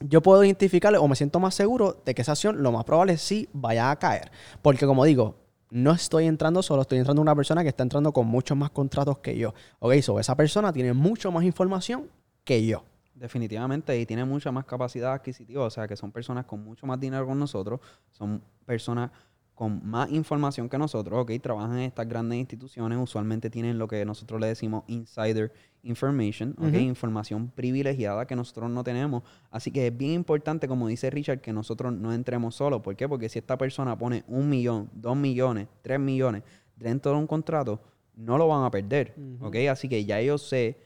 yo 0.00 0.20
puedo 0.20 0.44
identificarle 0.44 0.98
o 0.98 1.08
me 1.08 1.16
siento 1.16 1.40
más 1.40 1.54
seguro 1.54 2.02
de 2.04 2.14
que 2.14 2.22
esa 2.22 2.32
acción 2.32 2.62
lo 2.62 2.72
más 2.72 2.84
probable 2.84 3.16
sí 3.16 3.48
vaya 3.52 3.90
a 3.90 3.98
caer. 3.98 4.30
Porque 4.60 4.86
como 4.86 5.04
digo, 5.04 5.36
no 5.70 5.92
estoy 5.92 6.26
entrando 6.26 6.62
solo, 6.62 6.82
estoy 6.82 6.98
entrando 6.98 7.22
una 7.22 7.34
persona 7.34 7.62
que 7.62 7.70
está 7.70 7.82
entrando 7.82 8.12
con 8.12 8.26
muchos 8.26 8.56
más 8.56 8.70
contratos 8.70 9.18
que 9.18 9.36
yo. 9.38 9.54
Ok, 9.78 9.94
so 10.02 10.20
esa 10.20 10.36
persona 10.36 10.72
tiene 10.72 10.92
mucho 10.92 11.30
más 11.32 11.44
información 11.44 12.10
que 12.44 12.66
yo. 12.66 12.84
Definitivamente, 13.14 13.98
y 13.98 14.04
tiene 14.04 14.24
mucha 14.24 14.50
más 14.50 14.64
capacidad 14.64 15.12
adquisitiva, 15.12 15.64
o 15.64 15.70
sea 15.70 15.86
que 15.86 15.96
son 15.96 16.10
personas 16.10 16.44
con 16.44 16.62
mucho 16.62 16.86
más 16.86 16.98
dinero 16.98 17.24
con 17.26 17.38
nosotros, 17.38 17.80
son 18.10 18.42
personas 18.66 19.10
con 19.54 19.86
más 19.86 20.10
información 20.10 20.68
que 20.68 20.78
nosotros, 20.78 21.20
ok, 21.20 21.32
trabajan 21.40 21.78
en 21.78 21.84
estas 21.84 22.08
grandes 22.08 22.38
instituciones, 22.38 22.98
usualmente 22.98 23.50
tienen 23.50 23.78
lo 23.78 23.86
que 23.86 24.04
nosotros 24.04 24.40
le 24.40 24.46
decimos 24.46 24.84
insider 24.86 25.52
information, 25.82 26.54
ok, 26.58 26.74
información 26.74 27.50
privilegiada 27.50 28.26
que 28.26 28.34
nosotros 28.34 28.70
no 28.70 28.82
tenemos. 28.82 29.22
Así 29.50 29.70
que 29.70 29.88
es 29.88 29.96
bien 29.96 30.12
importante, 30.12 30.68
como 30.68 30.88
dice 30.88 31.10
Richard, 31.10 31.40
que 31.40 31.52
nosotros 31.52 31.92
no 31.92 32.12
entremos 32.12 32.54
solos. 32.54 32.80
¿Por 32.82 32.96
qué? 32.96 33.08
Porque 33.08 33.28
si 33.28 33.40
esta 33.40 33.58
persona 33.58 33.98
pone 33.98 34.24
un 34.26 34.48
millón, 34.48 34.88
dos 34.94 35.16
millones, 35.16 35.68
tres 35.82 36.00
millones 36.00 36.42
dentro 36.76 37.12
de 37.12 37.18
un 37.18 37.26
contrato, 37.26 37.80
no 38.14 38.38
lo 38.38 38.48
van 38.48 38.64
a 38.64 38.70
perder, 38.70 39.14
ok. 39.40 39.56
Así 39.70 39.88
que 39.88 40.04
ya 40.04 40.20
yo 40.22 40.38
sé, 40.38 40.78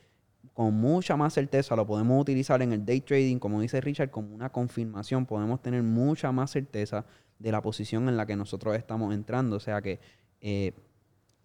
con 0.55 0.75
mucha 0.75 1.17
más 1.17 1.35
certeza 1.35 1.77
lo 1.77 1.87
podemos 1.87 2.21
utilizar 2.21 2.63
en 2.63 2.73
el 2.73 2.85
day 2.85 3.01
trading, 3.01 3.39
como 3.39 3.61
dice 3.61 3.81
Richard, 3.81 4.11
como 4.11 4.35
una 4.35 4.51
confirmación, 4.51 5.27
podemos 5.27 5.61
tener 5.61 5.83
mucha 5.83 6.33
más 6.33 6.51
certeza 6.51 7.05
de 7.39 7.53
la 7.53 7.63
posición 7.63 8.09
en 8.09 8.17
la 8.17 8.27
que 8.27 8.37
nosotros 8.37 8.77
estamos 8.77 9.15
entrando. 9.15 9.57
O 9.57 9.61
sea 9.61 9.83
que 9.83 10.01
eh, 10.41 10.73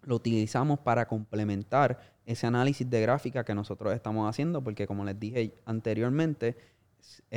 lo 0.02 0.16
utilizamos 0.16 0.80
para 0.80 1.06
complementar 1.06 2.12
ese 2.26 2.46
análisis 2.46 2.88
de 2.88 3.00
gráfica 3.00 3.44
que 3.44 3.54
nosotros 3.54 3.94
estamos 3.94 4.28
haciendo, 4.28 4.62
porque 4.62 4.86
como 4.86 5.04
les 5.04 5.18
dije 5.18 5.54
anteriormente, 5.64 6.56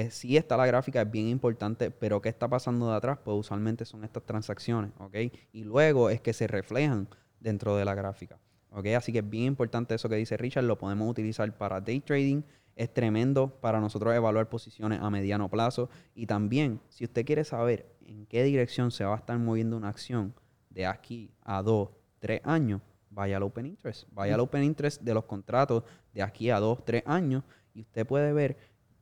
si 0.10 0.38
está 0.38 0.58
la 0.58 0.66
gráfica, 0.68 1.02
es 1.02 1.12
bien 1.12 1.28
importante, 1.28 1.92
pero 1.92 2.22
¿qué 2.22 2.30
está 2.30 2.48
pasando 2.48 2.90
de 2.90 2.96
atrás? 2.96 3.20
Pues 3.24 3.38
usualmente 3.38 3.86
son 3.86 4.04
estas 4.04 4.24
transacciones, 4.24 4.92
¿ok? 5.00 5.16
Y 5.54 5.64
luego 5.64 6.10
es 6.10 6.22
que 6.22 6.34
se 6.34 6.48
reflejan 6.48 7.08
dentro 7.40 7.76
de 7.76 7.86
la 7.86 7.96
gráfica, 7.96 8.40
¿ok? 8.72 8.88
Así 8.98 9.12
que 9.12 9.20
es 9.20 9.30
bien 9.30 9.46
importante 9.46 9.96
eso 9.96 10.10
que 10.10 10.16
dice 10.16 10.38
Richard, 10.38 10.66
lo 10.66 10.78
podemos 10.78 11.10
utilizar 11.10 11.52
para 11.58 11.82
day 11.82 12.00
trading, 12.00 12.44
es 12.76 12.94
tremendo 12.94 13.50
para 13.62 13.80
nosotros 13.80 14.14
evaluar 14.14 14.50
posiciones 14.50 15.02
a 15.02 15.10
mediano 15.10 15.50
plazo 15.50 15.90
y 16.14 16.26
también, 16.26 16.82
si 16.90 17.06
usted 17.06 17.26
quiere 17.26 17.44
saber 17.44 17.96
en 18.06 18.26
qué 18.26 18.44
dirección 18.44 18.92
se 18.92 19.06
va 19.06 19.14
a 19.16 19.18
estar 19.18 19.38
moviendo 19.40 19.78
una 19.78 19.90
acción 19.90 20.34
de 20.70 20.86
aquí 20.86 21.32
a 21.42 21.62
dos, 21.62 21.90
tres 22.20 22.42
años, 22.44 22.82
vaya 23.10 23.38
al 23.38 23.44
Open 23.44 23.66
Interest. 23.66 24.08
Vaya 24.12 24.36
al 24.36 24.42
Open 24.42 24.64
Interest 24.64 25.02
de 25.02 25.14
los 25.14 25.24
contratos 25.24 25.84
de 26.14 26.22
aquí 26.22 26.50
a 26.50 26.60
dos, 26.60 26.84
tres 26.84 27.04
años 27.06 27.44
y 27.74 27.82
usted 27.82 28.06
puede 28.06 28.34
ver 28.34 28.58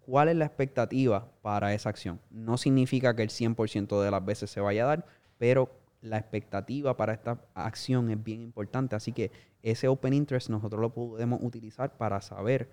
cuál 0.06 0.30
es 0.30 0.36
la 0.36 0.46
expectativa 0.46 1.32
para 1.42 1.74
esa 1.74 1.90
acción. 1.90 2.20
No 2.30 2.58
significa 2.58 3.16
que 3.16 3.24
el 3.24 3.30
100% 3.30 4.02
de 4.02 4.12
las 4.12 4.24
veces 4.24 4.52
se 4.52 4.62
vaya 4.62 4.84
a 4.84 4.88
dar, 4.88 5.06
pero 5.38 5.70
la 6.02 6.18
expectativa 6.18 6.96
para 6.96 7.14
esta 7.14 7.40
acción 7.56 8.12
es 8.12 8.22
bien 8.22 8.42
importante. 8.42 8.96
Así 8.96 9.14
que 9.14 9.32
ese 9.62 9.88
open 9.88 10.14
interest 10.14 10.50
nosotros 10.50 10.82
lo 10.82 10.94
podemos 10.94 11.40
utilizar 11.42 11.98
para 11.98 12.22
saber 12.22 12.70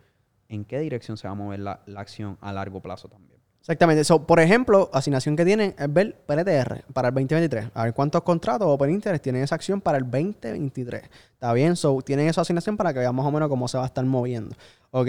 en 0.50 0.64
qué 0.66 0.80
dirección 0.80 1.16
se 1.16 1.26
va 1.26 1.32
a 1.32 1.34
mover 1.34 1.60
la, 1.60 1.80
la 1.86 2.00
acción 2.00 2.36
a 2.42 2.52
largo 2.52 2.80
plazo 2.80 3.08
también. 3.08 3.40
Exactamente. 3.60 4.04
So, 4.04 4.26
por 4.26 4.40
ejemplo, 4.40 4.90
asignación 4.92 5.36
que 5.36 5.44
tienen 5.44 5.74
es 5.78 5.92
ver 5.92 6.16
PLTR 6.26 6.82
para 6.92 7.08
el 7.08 7.14
2023. 7.14 7.70
A 7.74 7.84
ver 7.84 7.94
cuántos 7.94 8.22
contratos 8.22 8.66
Open 8.66 8.90
Interest 8.90 9.22
tienen 9.22 9.42
esa 9.42 9.54
acción 9.54 9.80
para 9.80 9.98
el 9.98 10.04
2023. 10.04 11.02
¿Está 11.34 11.52
bien? 11.52 11.76
So, 11.76 12.00
tienen 12.02 12.26
esa 12.26 12.40
asignación 12.40 12.76
para 12.76 12.92
que 12.92 12.98
vean 13.00 13.14
más 13.14 13.26
o 13.26 13.30
menos 13.30 13.48
cómo 13.48 13.68
se 13.68 13.76
va 13.76 13.84
a 13.84 13.86
estar 13.86 14.04
moviendo. 14.04 14.56
¿Ok? 14.90 15.08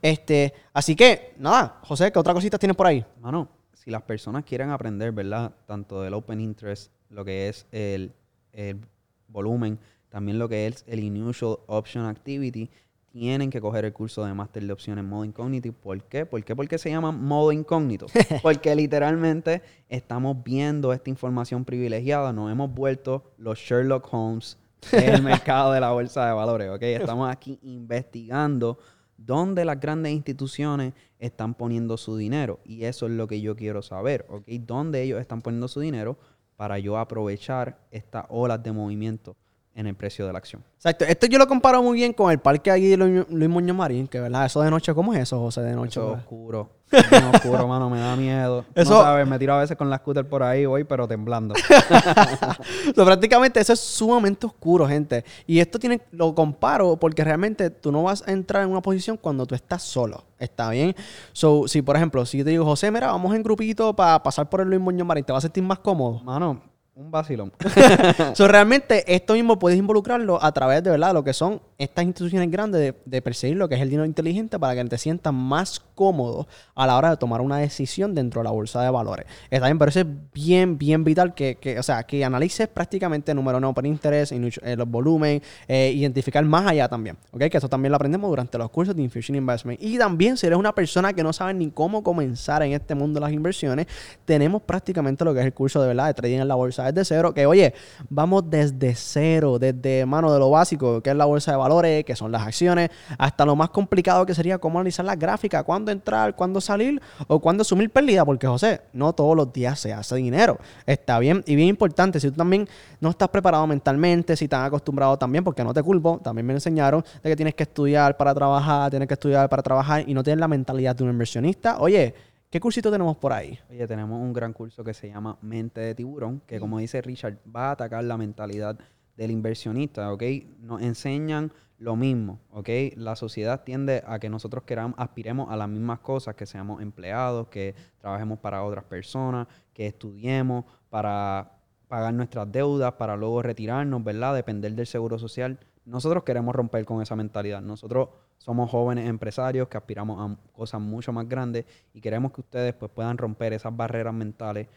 Este, 0.00 0.54
así 0.72 0.96
que, 0.96 1.34
nada, 1.38 1.78
José, 1.82 2.10
¿qué 2.10 2.18
otra 2.18 2.32
cosita 2.34 2.58
tienes 2.58 2.76
por 2.76 2.86
ahí? 2.86 3.04
Mano, 3.20 3.48
si 3.74 3.90
las 3.90 4.02
personas 4.02 4.44
quieren 4.44 4.70
aprender, 4.70 5.12
¿verdad? 5.12 5.52
Tanto 5.66 6.00
del 6.02 6.14
Open 6.14 6.40
Interest, 6.40 6.90
lo 7.10 7.24
que 7.24 7.48
es 7.48 7.66
el, 7.70 8.12
el 8.52 8.80
volumen, 9.28 9.78
también 10.08 10.38
lo 10.38 10.48
que 10.48 10.66
es 10.66 10.84
el 10.88 11.00
Initial 11.00 11.58
Option 11.66 12.06
Activity, 12.06 12.70
tienen 13.10 13.50
que 13.50 13.60
coger 13.60 13.84
el 13.84 13.92
curso 13.92 14.24
de 14.24 14.32
máster 14.34 14.64
de 14.64 14.72
opciones 14.72 15.04
modo 15.04 15.24
incógnito. 15.24 15.72
¿Por 15.72 16.02
qué? 16.04 16.26
¿Por 16.26 16.42
qué? 16.44 16.54
Porque 16.54 16.78
se 16.78 16.90
llama 16.90 17.10
modo 17.10 17.52
incógnito. 17.52 18.06
Porque 18.42 18.74
literalmente 18.74 19.62
estamos 19.88 20.42
viendo 20.42 20.92
esta 20.92 21.10
información 21.10 21.64
privilegiada. 21.64 22.32
Nos 22.32 22.50
hemos 22.50 22.72
vuelto 22.72 23.32
los 23.36 23.58
Sherlock 23.58 24.08
Holmes 24.12 24.58
del 24.92 25.22
mercado 25.22 25.72
de 25.72 25.80
la 25.80 25.90
bolsa 25.90 26.26
de 26.26 26.32
valores. 26.32 26.70
¿ok? 26.70 26.82
Estamos 26.82 27.30
aquí 27.30 27.58
investigando 27.62 28.78
dónde 29.16 29.64
las 29.64 29.80
grandes 29.80 30.12
instituciones 30.12 30.94
están 31.18 31.54
poniendo 31.54 31.96
su 31.96 32.16
dinero. 32.16 32.60
Y 32.64 32.84
eso 32.84 33.06
es 33.06 33.12
lo 33.12 33.26
que 33.26 33.40
yo 33.40 33.56
quiero 33.56 33.82
saber. 33.82 34.24
¿ok? 34.28 34.46
¿Dónde 34.60 35.02
ellos 35.02 35.20
están 35.20 35.42
poniendo 35.42 35.66
su 35.66 35.80
dinero 35.80 36.16
para 36.56 36.78
yo 36.78 36.96
aprovechar 36.96 37.80
estas 37.90 38.26
olas 38.28 38.62
de 38.62 38.70
movimiento? 38.70 39.36
En 39.80 39.86
el 39.86 39.94
precio 39.94 40.26
de 40.26 40.32
la 40.32 40.38
acción. 40.38 40.62
Exacto. 40.76 41.04
Esto 41.06 41.26
yo 41.26 41.38
lo 41.38 41.46
comparo 41.46 41.82
muy 41.82 41.96
bien 41.96 42.12
con 42.12 42.30
el 42.30 42.38
parque 42.38 42.70
ahí 42.70 42.86
de 42.86 42.96
Luis 42.96 43.48
Muñoz 43.48 43.76
Marín, 43.76 44.06
que 44.06 44.20
verdad, 44.20 44.44
eso 44.44 44.60
de 44.60 44.70
noche, 44.70 44.94
¿cómo 44.94 45.14
es 45.14 45.20
eso, 45.20 45.38
José, 45.40 45.62
de 45.62 45.74
noche? 45.74 46.00
Eso 46.00 46.12
es 46.12 46.18
oscuro. 46.18 46.70
Es 46.90 47.22
oscuro, 47.34 47.68
mano, 47.68 47.88
me 47.88 48.00
da 48.00 48.16
miedo. 48.16 48.64
Eso... 48.74 48.90
No 48.90 49.02
sabes, 49.02 49.24
me 49.24 49.38
tiro 49.38 49.54
a 49.54 49.60
veces 49.60 49.76
con 49.76 49.88
la 49.88 49.98
scooter 49.98 50.28
por 50.28 50.42
ahí, 50.42 50.66
voy, 50.66 50.82
pero 50.82 51.06
temblando. 51.06 51.54
so, 52.96 53.04
prácticamente 53.04 53.60
eso 53.60 53.72
es 53.72 53.78
sumamente 53.78 54.44
oscuro, 54.44 54.88
gente. 54.88 55.24
Y 55.46 55.60
esto 55.60 55.78
tiene, 55.78 56.00
lo 56.10 56.34
comparo 56.34 56.96
porque 56.96 57.22
realmente 57.22 57.70
tú 57.70 57.92
no 57.92 58.02
vas 58.02 58.26
a 58.26 58.32
entrar 58.32 58.64
en 58.64 58.70
una 58.70 58.82
posición 58.82 59.16
cuando 59.16 59.46
tú 59.46 59.54
estás 59.54 59.84
solo. 59.84 60.24
¿Está 60.40 60.68
bien? 60.70 60.96
So, 61.32 61.68
si 61.68 61.80
por 61.80 61.94
ejemplo, 61.94 62.26
si 62.26 62.38
yo 62.38 62.44
te 62.44 62.50
digo, 62.50 62.64
José, 62.64 62.90
mira, 62.90 63.06
vamos 63.06 63.36
en 63.36 63.44
grupito 63.44 63.94
para 63.94 64.20
pasar 64.20 64.50
por 64.50 64.60
el 64.60 64.68
Luis 64.68 64.80
Muñoz 64.80 65.06
Marín, 65.06 65.24
¿te 65.24 65.32
vas 65.32 65.44
a 65.44 65.46
sentir 65.46 65.62
más 65.62 65.78
cómodo? 65.78 66.20
Mano, 66.24 66.60
un 67.00 67.10
vacilón. 67.10 67.52
so, 68.34 68.46
realmente 68.46 69.04
esto 69.14 69.34
mismo 69.34 69.58
puedes 69.58 69.78
involucrarlo 69.78 70.42
a 70.42 70.52
través 70.52 70.82
de 70.82 70.90
verdad 70.90 71.14
lo 71.14 71.24
que 71.24 71.32
son 71.32 71.62
estas 71.80 72.04
instituciones 72.04 72.50
grandes 72.50 72.94
de, 73.06 73.22
perseguir 73.22 73.56
lo 73.56 73.66
que 73.66 73.74
es 73.74 73.80
el 73.80 73.88
dinero 73.88 74.04
inteligente 74.04 74.58
para 74.58 74.74
que 74.74 74.84
te 74.84 74.98
sientas 74.98 75.32
más 75.32 75.80
cómodo 75.94 76.46
a 76.74 76.86
la 76.86 76.96
hora 76.98 77.10
de 77.10 77.16
tomar 77.16 77.40
una 77.40 77.56
decisión 77.56 78.14
dentro 78.14 78.40
de 78.40 78.44
la 78.44 78.50
bolsa 78.50 78.82
de 78.82 78.90
valores. 78.90 79.24
Está 79.50 79.66
bien, 79.66 79.78
pero 79.78 79.88
eso 79.88 80.00
es 80.00 80.06
bien, 80.34 80.76
bien 80.76 81.04
vital 81.04 81.34
que, 81.34 81.56
que 81.56 81.78
o 81.78 81.82
sea, 81.82 82.02
que 82.02 82.22
analices 82.22 82.68
prácticamente 82.68 83.32
el 83.32 83.36
número 83.36 83.60
no 83.60 83.72
por 83.72 83.86
interés, 83.86 84.30
los 84.30 84.88
volumen, 84.90 85.42
eh, 85.68 85.92
identificar 85.94 86.44
más 86.44 86.66
allá 86.66 86.86
también. 86.86 87.16
¿Ok? 87.30 87.44
Que 87.44 87.56
eso 87.56 87.68
también 87.68 87.92
lo 87.92 87.96
aprendemos 87.96 88.28
durante 88.28 88.58
los 88.58 88.70
cursos 88.70 88.94
de 88.94 89.02
Infusion 89.02 89.36
Investment. 89.36 89.82
Y 89.82 89.96
también, 89.96 90.36
si 90.36 90.46
eres 90.46 90.58
una 90.58 90.74
persona 90.74 91.14
que 91.14 91.22
no 91.22 91.32
sabe 91.32 91.54
ni 91.54 91.70
cómo 91.70 92.02
comenzar 92.02 92.62
en 92.62 92.72
este 92.72 92.94
mundo 92.94 93.20
de 93.20 93.24
las 93.24 93.32
inversiones, 93.32 93.86
tenemos 94.26 94.60
prácticamente 94.60 95.24
lo 95.24 95.32
que 95.32 95.40
es 95.40 95.46
el 95.46 95.54
curso 95.54 95.80
de 95.80 95.88
verdad 95.88 96.08
de 96.08 96.14
trading 96.14 96.40
en 96.40 96.48
la 96.48 96.56
bolsa 96.56 96.92
desde 96.92 97.06
cero. 97.06 97.32
Que 97.32 97.46
oye, 97.46 97.72
vamos 98.10 98.50
desde 98.50 98.94
cero, 98.94 99.58
desde 99.58 100.04
mano 100.04 100.30
de 100.30 100.38
lo 100.38 100.50
básico, 100.50 101.00
que 101.00 101.08
es 101.08 101.16
la 101.16 101.24
bolsa 101.24 101.52
de 101.52 101.56
valores 101.56 101.69
que 102.04 102.16
son 102.16 102.32
las 102.32 102.42
acciones, 102.42 102.90
hasta 103.16 103.46
lo 103.46 103.54
más 103.54 103.70
complicado 103.70 104.26
que 104.26 104.34
sería 104.34 104.58
cómo 104.58 104.78
analizar 104.78 105.04
la 105.04 105.14
gráfica, 105.14 105.62
cuándo 105.62 105.92
entrar, 105.92 106.34
cuándo 106.34 106.60
salir 106.60 107.00
o 107.28 107.38
cuándo 107.38 107.62
asumir 107.62 107.90
pérdida, 107.90 108.24
porque 108.24 108.46
José, 108.46 108.82
no 108.92 109.12
todos 109.12 109.36
los 109.36 109.52
días 109.52 109.78
se 109.78 109.92
hace 109.92 110.16
dinero. 110.16 110.58
Está 110.84 111.18
bien 111.20 111.44
y 111.46 111.54
bien 111.54 111.68
importante, 111.68 112.18
si 112.18 112.30
tú 112.30 112.36
también 112.36 112.68
no 113.00 113.10
estás 113.10 113.28
preparado 113.28 113.66
mentalmente, 113.66 114.36
si 114.36 114.46
estás 114.46 114.66
acostumbrado 114.66 115.16
también, 115.16 115.44
porque 115.44 115.62
no 115.62 115.72
te 115.72 115.82
culpo, 115.82 116.20
también 116.22 116.46
me 116.46 116.54
enseñaron 116.54 117.04
de 117.22 117.30
que 117.30 117.36
tienes 117.36 117.54
que 117.54 117.62
estudiar 117.62 118.16
para 118.16 118.34
trabajar, 118.34 118.90
tienes 118.90 119.06
que 119.06 119.14
estudiar 119.14 119.48
para 119.48 119.62
trabajar 119.62 120.04
y 120.08 120.12
no 120.12 120.24
tienes 120.24 120.40
la 120.40 120.48
mentalidad 120.48 120.96
de 120.96 121.04
un 121.04 121.10
inversionista. 121.10 121.78
Oye, 121.78 122.14
¿Qué 122.50 122.58
cursito 122.58 122.90
tenemos 122.90 123.16
por 123.16 123.32
ahí? 123.32 123.56
Oye, 123.70 123.86
tenemos 123.86 124.20
un 124.20 124.32
gran 124.32 124.52
curso 124.52 124.82
que 124.82 124.92
se 124.92 125.06
llama 125.06 125.38
Mente 125.40 125.80
de 125.82 125.94
Tiburón, 125.94 126.42
que 126.48 126.58
como 126.58 126.80
dice 126.80 127.00
Richard, 127.00 127.38
va 127.46 127.68
a 127.68 127.70
atacar 127.70 128.02
la 128.02 128.16
mentalidad 128.16 128.76
del 129.20 129.32
inversionista, 129.32 130.10
¿ok? 130.14 130.22
Nos 130.60 130.80
enseñan 130.80 131.52
lo 131.76 131.94
mismo, 131.94 132.40
¿ok? 132.52 132.70
La 132.96 133.16
sociedad 133.16 133.64
tiende 133.64 134.02
a 134.06 134.18
que 134.18 134.30
nosotros 134.30 134.64
queramos, 134.64 134.98
aspiremos 134.98 135.50
a 135.50 135.58
las 135.58 135.68
mismas 135.68 135.98
cosas, 135.98 136.36
que 136.36 136.46
seamos 136.46 136.80
empleados, 136.80 137.48
que 137.48 137.74
trabajemos 137.98 138.38
para 138.38 138.64
otras 138.64 138.84
personas, 138.84 139.46
que 139.74 139.86
estudiemos 139.86 140.64
para 140.88 141.58
pagar 141.86 142.14
nuestras 142.14 142.50
deudas, 142.50 142.92
para 142.94 143.14
luego 143.14 143.42
retirarnos, 143.42 144.02
¿verdad? 144.02 144.34
Depender 144.34 144.72
del 144.72 144.86
seguro 144.86 145.18
social. 145.18 145.58
Nosotros 145.84 146.24
queremos 146.24 146.54
romper 146.54 146.86
con 146.86 147.02
esa 147.02 147.14
mentalidad. 147.14 147.60
Nosotros 147.60 148.08
somos 148.38 148.70
jóvenes 148.70 149.06
empresarios 149.06 149.68
que 149.68 149.76
aspiramos 149.76 150.18
a 150.18 150.52
cosas 150.52 150.80
mucho 150.80 151.12
más 151.12 151.28
grandes 151.28 151.66
y 151.92 152.00
queremos 152.00 152.32
que 152.32 152.40
ustedes 152.40 152.72
pues, 152.72 152.90
puedan 152.90 153.18
romper 153.18 153.52
esas 153.52 153.76
barreras 153.76 154.14
mentales 154.14 154.68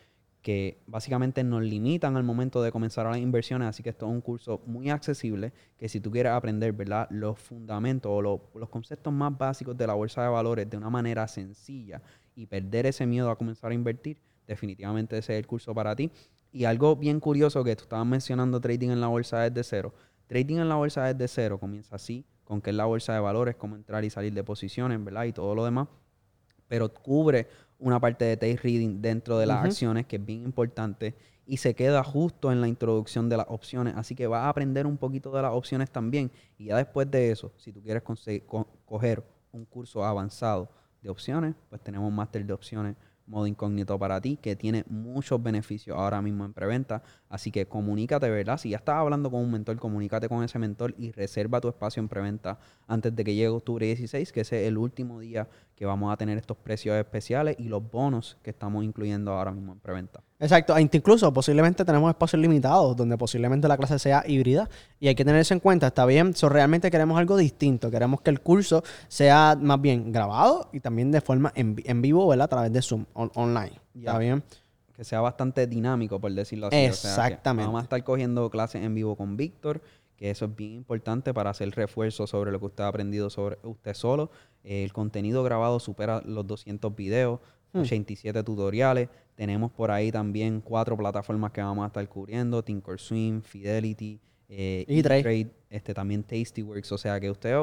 que 0.43 0.83
básicamente 0.87 1.41
nos 1.41 1.63
limitan 1.63 2.17
al 2.17 2.23
momento 2.23 2.61
de 2.61 2.71
comenzar 2.71 3.05
las 3.05 3.17
inversiones. 3.17 3.69
Así 3.69 3.81
que 3.81 3.89
esto 3.89 4.05
es 4.05 4.11
un 4.11 4.19
curso 4.19 4.61
muy 4.65 4.89
accesible 4.89 5.53
que 5.77 5.87
si 5.87 6.01
tú 6.01 6.11
quieres 6.11 6.33
aprender 6.33 6.73
¿verdad? 6.73 7.07
los 7.09 7.39
fundamentos 7.39 8.11
o 8.13 8.21
los 8.21 8.69
conceptos 8.69 9.13
más 9.13 9.35
básicos 9.35 9.75
de 9.77 9.87
la 9.87 9.93
bolsa 9.93 10.21
de 10.21 10.27
valores 10.27 10.69
de 10.69 10.75
una 10.75 10.89
manera 10.89 11.27
sencilla 11.29 12.01
y 12.35 12.45
perder 12.45 12.85
ese 12.85 13.05
miedo 13.05 13.31
a 13.31 13.37
comenzar 13.37 13.71
a 13.71 13.73
invertir, 13.73 14.17
definitivamente 14.45 15.17
ese 15.17 15.33
es 15.33 15.39
el 15.39 15.47
curso 15.47 15.73
para 15.73 15.95
ti. 15.95 16.11
Y 16.51 16.65
algo 16.65 16.97
bien 16.97 17.21
curioso 17.21 17.63
que 17.63 17.75
tú 17.77 17.83
estabas 17.83 18.05
mencionando 18.05 18.59
trading 18.59 18.89
en 18.89 18.99
la 18.99 19.07
bolsa 19.07 19.49
desde 19.49 19.63
cero. 19.63 19.93
Trading 20.27 20.57
en 20.57 20.67
la 20.67 20.75
bolsa 20.75 21.13
desde 21.13 21.29
cero 21.29 21.57
comienza 21.57 21.95
así, 21.95 22.25
con 22.43 22.61
que 22.61 22.71
es 22.71 22.75
la 22.75 22.85
bolsa 22.85 23.13
de 23.13 23.21
valores, 23.21 23.55
cómo 23.55 23.77
entrar 23.77 24.03
y 24.03 24.09
salir 24.09 24.33
de 24.33 24.43
posiciones, 24.43 25.01
¿verdad? 25.01 25.23
Y 25.23 25.31
todo 25.31 25.55
lo 25.55 25.63
demás. 25.63 25.87
Pero 26.67 26.93
cubre 26.93 27.47
una 27.83 27.99
parte 27.99 28.25
de 28.25 28.37
tape 28.37 28.59
reading 28.63 29.01
dentro 29.01 29.37
de 29.37 29.45
las 29.45 29.63
acciones, 29.63 30.05
que 30.05 30.15
es 30.15 30.25
bien 30.25 30.43
importante, 30.43 31.15
y 31.45 31.57
se 31.57 31.75
queda 31.75 32.03
justo 32.03 32.51
en 32.51 32.61
la 32.61 32.69
introducción 32.69 33.27
de 33.27 33.37
las 33.37 33.45
opciones. 33.49 33.93
Así 33.97 34.15
que 34.15 34.25
vas 34.25 34.43
a 34.43 34.49
aprender 34.49 34.87
un 34.87 34.97
poquito 34.97 35.31
de 35.31 35.41
las 35.41 35.51
opciones 35.51 35.91
también. 35.91 36.31
Y 36.57 36.65
ya 36.65 36.77
después 36.77 37.11
de 37.11 37.31
eso, 37.31 37.51
si 37.57 37.73
tú 37.73 37.81
quieres 37.81 38.01
coger 38.85 39.23
un 39.51 39.65
curso 39.65 40.05
avanzado 40.05 40.69
de 41.01 41.09
opciones, 41.09 41.55
pues 41.69 41.81
tenemos 41.81 42.07
un 42.07 42.15
máster 42.15 42.45
de 42.45 42.53
opciones 42.53 42.95
modo 43.25 43.47
incógnito 43.47 43.97
para 43.97 44.19
ti, 44.19 44.37
que 44.41 44.55
tiene 44.55 44.83
muchos 44.89 45.41
beneficios 45.41 45.97
ahora 45.97 46.21
mismo 46.21 46.45
en 46.45 46.53
preventa. 46.53 47.03
Así 47.29 47.51
que 47.51 47.65
comunícate, 47.65 48.29
¿verdad? 48.29 48.57
Si 48.57 48.69
ya 48.69 48.77
estás 48.77 48.95
hablando 48.95 49.31
con 49.31 49.41
un 49.41 49.51
mentor, 49.51 49.77
comunícate 49.77 50.27
con 50.27 50.43
ese 50.43 50.59
mentor 50.59 50.93
y 50.97 51.11
reserva 51.11 51.61
tu 51.61 51.69
espacio 51.69 52.01
en 52.01 52.09
preventa 52.09 52.59
antes 52.87 53.15
de 53.15 53.23
que 53.23 53.33
llegue 53.33 53.47
octubre 53.47 53.85
16, 53.85 54.31
que 54.31 54.41
ese 54.41 54.63
es 54.63 54.67
el 54.67 54.77
último 54.77 55.19
día 55.19 55.47
que 55.75 55.85
vamos 55.85 56.13
a 56.13 56.17
tener 56.17 56.37
estos 56.37 56.57
precios 56.57 56.95
especiales 56.95 57.55
y 57.59 57.63
los 57.63 57.89
bonos 57.89 58.37
que 58.43 58.51
estamos 58.51 58.83
incluyendo 58.83 59.31
ahora 59.31 59.51
mismo 59.51 59.73
en 59.73 59.79
preventa. 59.79 60.21
Exacto, 60.39 60.75
e 60.75 60.81
incluso 60.81 61.31
posiblemente 61.33 61.85
tenemos 61.85 62.09
espacios 62.09 62.41
limitados 62.41 62.95
donde 62.95 63.17
posiblemente 63.17 63.67
la 63.67 63.77
clase 63.77 63.97
sea 63.97 64.23
híbrida 64.27 64.69
y 64.99 65.07
hay 65.07 65.15
que 65.15 65.23
tener 65.23 65.39
eso 65.39 65.53
en 65.53 65.59
cuenta, 65.59 65.87
está 65.87 66.05
bien, 66.05 66.35
so, 66.35 66.49
realmente 66.49 66.91
queremos 66.91 67.17
algo 67.17 67.37
distinto, 67.37 67.89
queremos 67.89 68.21
que 68.21 68.29
el 68.29 68.41
curso 68.41 68.83
sea 69.07 69.57
más 69.59 69.79
bien 69.81 70.11
grabado 70.11 70.69
y 70.73 70.79
también 70.79 71.11
de 71.11 71.21
forma 71.21 71.51
en, 71.55 72.01
vivo, 72.01 72.27
¿verdad? 72.27 72.45
A 72.45 72.49
través 72.49 72.73
de 72.73 72.81
Zoom, 72.81 73.05
online, 73.13 73.79
¿está 73.95 74.17
bien? 74.17 74.43
Que 74.95 75.03
sea 75.03 75.21
bastante 75.21 75.65
dinámico, 75.65 76.19
por 76.19 76.31
decirlo 76.33 76.67
así. 76.67 76.75
Exactamente. 76.75 77.65
vamos 77.65 77.81
a 77.81 77.83
estar 77.83 78.03
cogiendo 78.03 78.49
clases 78.49 78.83
en 78.83 78.93
vivo 78.93 79.15
con 79.15 79.37
Víctor, 79.37 79.81
que 80.17 80.29
eso 80.29 80.45
es 80.45 80.55
bien 80.55 80.73
importante 80.73 81.33
para 81.33 81.49
hacer 81.49 81.69
refuerzo 81.71 82.27
sobre 82.27 82.51
lo 82.51 82.59
que 82.59 82.67
usted 82.67 82.83
ha 82.83 82.87
aprendido 82.87 83.29
sobre 83.29 83.57
usted 83.63 83.93
solo. 83.93 84.29
El 84.63 84.93
contenido 84.93 85.43
grabado 85.43 85.79
supera 85.79 86.21
los 86.25 86.47
200 86.47 86.95
videos, 86.95 87.39
87 87.73 88.39
hmm. 88.39 88.43
tutoriales. 88.43 89.09
Tenemos 89.35 89.71
por 89.71 89.91
ahí 89.91 90.11
también 90.11 90.61
cuatro 90.61 90.95
plataformas 90.95 91.51
que 91.51 91.61
vamos 91.61 91.83
a 91.83 91.87
estar 91.87 92.07
cubriendo: 92.07 92.63
Thinkorswim, 92.63 93.41
Fidelity, 93.41 94.19
eh, 94.49 94.85
E-Trade, 94.87 95.51
este, 95.69 95.93
también 95.93 96.23
Tastyworks. 96.23 96.91
O 96.91 96.97
sea 96.97 97.19
que 97.19 97.29
usted 97.29 97.55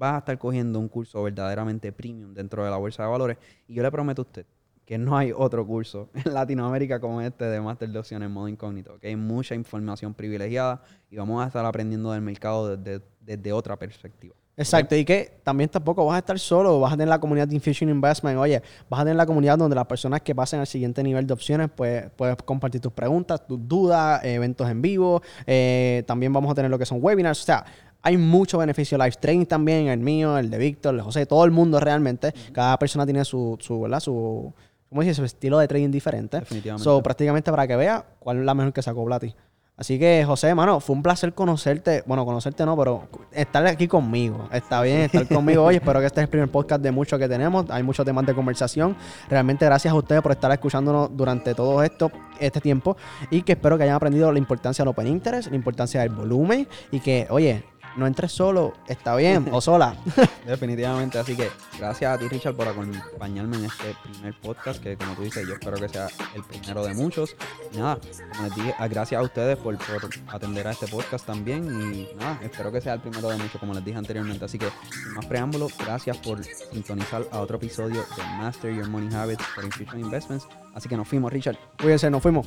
va 0.00 0.16
a 0.16 0.18
estar 0.18 0.38
cogiendo 0.38 0.78
un 0.78 0.88
curso 0.88 1.22
verdaderamente 1.22 1.90
premium 1.92 2.34
dentro 2.34 2.64
de 2.64 2.70
la 2.70 2.76
bolsa 2.76 3.02
de 3.02 3.08
valores. 3.08 3.38
Y 3.66 3.74
yo 3.74 3.82
le 3.82 3.90
prometo 3.90 4.22
a 4.22 4.24
usted 4.24 4.46
que 4.84 4.98
no 4.98 5.16
hay 5.16 5.32
otro 5.34 5.66
curso 5.66 6.10
en 6.24 6.32
Latinoamérica 6.32 7.00
como 7.00 7.20
este 7.20 7.44
de 7.46 7.60
Master 7.60 7.88
de 7.88 7.98
Opciones 7.98 8.26
en 8.26 8.32
modo 8.32 8.48
incógnito. 8.48 8.98
Que 9.00 9.08
hay 9.08 9.16
mucha 9.16 9.54
información 9.54 10.14
privilegiada 10.14 10.82
y 11.10 11.16
vamos 11.16 11.42
a 11.42 11.48
estar 11.48 11.64
aprendiendo 11.64 12.12
del 12.12 12.22
mercado 12.22 12.76
desde, 12.76 13.04
desde 13.20 13.52
otra 13.52 13.76
perspectiva. 13.78 14.34
Exacto, 14.58 14.96
y 14.96 15.04
que 15.04 15.38
también 15.42 15.68
tampoco 15.68 16.06
vas 16.06 16.16
a 16.16 16.18
estar 16.20 16.38
solo, 16.38 16.80
vas 16.80 16.94
a 16.94 16.96
tener 16.96 17.08
la 17.08 17.20
comunidad 17.20 17.46
de 17.46 17.54
Infusion 17.54 17.90
Investment, 17.90 18.38
oye, 18.38 18.62
vas 18.88 19.00
a 19.00 19.04
tener 19.04 19.16
la 19.16 19.26
comunidad 19.26 19.58
donde 19.58 19.76
las 19.76 19.86
personas 19.86 20.22
que 20.22 20.34
pasen 20.34 20.60
al 20.60 20.66
siguiente 20.66 21.02
nivel 21.02 21.26
de 21.26 21.34
opciones, 21.34 21.68
pues 21.74 22.06
puedes 22.16 22.36
compartir 22.36 22.80
tus 22.80 22.92
preguntas, 22.92 23.46
tus 23.46 23.58
dudas, 23.68 24.24
eventos 24.24 24.68
en 24.70 24.80
vivo, 24.80 25.20
eh, 25.46 26.04
también 26.06 26.32
vamos 26.32 26.50
a 26.50 26.54
tener 26.54 26.70
lo 26.70 26.78
que 26.78 26.86
son 26.86 27.00
webinars, 27.02 27.42
o 27.42 27.44
sea, 27.44 27.66
hay 28.00 28.16
mucho 28.16 28.56
beneficio 28.56 28.96
live 28.96 29.16
trading 29.20 29.44
también, 29.44 29.88
el 29.88 30.00
mío, 30.00 30.38
el 30.38 30.48
de 30.48 30.56
Víctor, 30.56 30.94
el 30.94 30.98
de 30.98 31.02
José, 31.02 31.26
todo 31.26 31.44
el 31.44 31.50
mundo 31.50 31.78
realmente, 31.78 32.32
cada 32.52 32.78
persona 32.78 33.04
tiene 33.04 33.26
su, 33.26 33.58
su, 33.60 33.82
¿verdad? 33.82 34.00
Su, 34.00 34.54
¿cómo 34.88 35.02
dice? 35.02 35.12
Su 35.12 35.24
estilo 35.24 35.58
de 35.58 35.68
trading 35.68 35.90
diferente. 35.90 36.38
Definitivamente. 36.38 36.82
So, 36.82 37.02
prácticamente 37.02 37.50
para 37.50 37.66
que 37.66 37.76
vea 37.76 38.06
cuál 38.20 38.38
es 38.38 38.44
la 38.46 38.54
mejor 38.54 38.72
que 38.72 38.80
sacó 38.80 39.04
Blati. 39.04 39.34
Así 39.78 39.98
que, 39.98 40.24
José, 40.24 40.54
mano, 40.54 40.80
fue 40.80 40.96
un 40.96 41.02
placer 41.02 41.34
conocerte. 41.34 42.02
Bueno, 42.06 42.24
conocerte 42.24 42.64
no, 42.64 42.74
pero 42.78 43.08
estar 43.30 43.66
aquí 43.66 43.86
conmigo. 43.86 44.48
Está 44.50 44.80
bien 44.80 45.00
estar 45.00 45.28
conmigo 45.28 45.64
hoy. 45.64 45.76
Espero 45.76 46.00
que 46.00 46.06
este 46.06 46.20
es 46.20 46.24
el 46.24 46.30
primer 46.30 46.48
podcast 46.50 46.80
de 46.80 46.90
muchos 46.90 47.18
que 47.18 47.28
tenemos. 47.28 47.66
Hay 47.68 47.82
muchos 47.82 48.06
temas 48.06 48.24
de 48.24 48.34
conversación. 48.34 48.96
Realmente 49.28 49.66
gracias 49.66 49.92
a 49.92 49.94
ustedes 49.94 50.22
por 50.22 50.32
estar 50.32 50.50
escuchándonos 50.50 51.14
durante 51.14 51.54
todo 51.54 51.82
esto, 51.82 52.10
este 52.40 52.58
tiempo. 52.62 52.96
Y 53.30 53.42
que 53.42 53.52
espero 53.52 53.76
que 53.76 53.84
hayan 53.84 53.96
aprendido 53.96 54.32
la 54.32 54.38
importancia 54.38 54.82
del 54.82 54.88
Open 54.88 55.08
Interest, 55.08 55.50
la 55.50 55.56
importancia 55.56 56.00
del 56.00 56.08
volumen. 56.08 56.66
Y 56.90 57.00
que, 57.00 57.26
oye, 57.28 57.62
no 57.96 58.06
entres 58.06 58.32
solo, 58.32 58.74
está 58.86 59.16
bien, 59.16 59.48
o 59.52 59.60
sola. 59.60 59.96
Definitivamente, 60.46 61.18
así 61.18 61.36
que 61.36 61.50
gracias 61.78 62.14
a 62.14 62.18
ti 62.18 62.28
Richard 62.28 62.54
por 62.54 62.68
acompañarme 62.68 63.56
en 63.56 63.64
este 63.64 63.96
primer 64.02 64.34
podcast 64.40 64.82
que 64.82 64.96
como 64.96 65.14
tú 65.14 65.22
dices 65.22 65.46
yo 65.46 65.54
espero 65.54 65.76
que 65.76 65.88
sea 65.88 66.08
el 66.34 66.42
primero 66.44 66.84
de 66.84 66.94
muchos. 66.94 67.36
Y 67.72 67.78
nada, 67.78 67.98
como 68.32 68.44
les 68.44 68.54
dije, 68.54 68.74
ah, 68.78 68.88
gracias 68.88 69.20
a 69.20 69.24
ustedes 69.24 69.56
por, 69.56 69.76
por 69.78 70.10
atender 70.28 70.66
a 70.66 70.72
este 70.72 70.86
podcast 70.86 71.26
también 71.26 71.64
y 71.64 72.14
nada, 72.16 72.38
espero 72.42 72.70
que 72.70 72.80
sea 72.80 72.94
el 72.94 73.00
primero 73.00 73.28
de 73.28 73.36
muchos 73.36 73.58
como 73.60 73.74
les 73.74 73.84
dije 73.84 73.98
anteriormente. 73.98 74.44
Así 74.44 74.58
que 74.58 74.68
sin 74.90 75.14
más 75.14 75.26
preámbulos, 75.26 75.72
gracias 75.78 76.16
por 76.18 76.44
sintonizar 76.44 77.26
a 77.32 77.40
otro 77.40 77.56
episodio 77.56 78.02
de 78.16 78.22
Master 78.38 78.74
Your 78.74 78.88
Money 78.88 79.14
Habits 79.14 79.44
for 79.46 79.64
Infusion 79.64 80.00
Investments. 80.00 80.46
Así 80.74 80.88
que 80.88 80.96
nos 80.96 81.08
fuimos 81.08 81.32
Richard. 81.32 81.56
Cuídense, 81.78 82.10
nos 82.10 82.22
fuimos. 82.22 82.46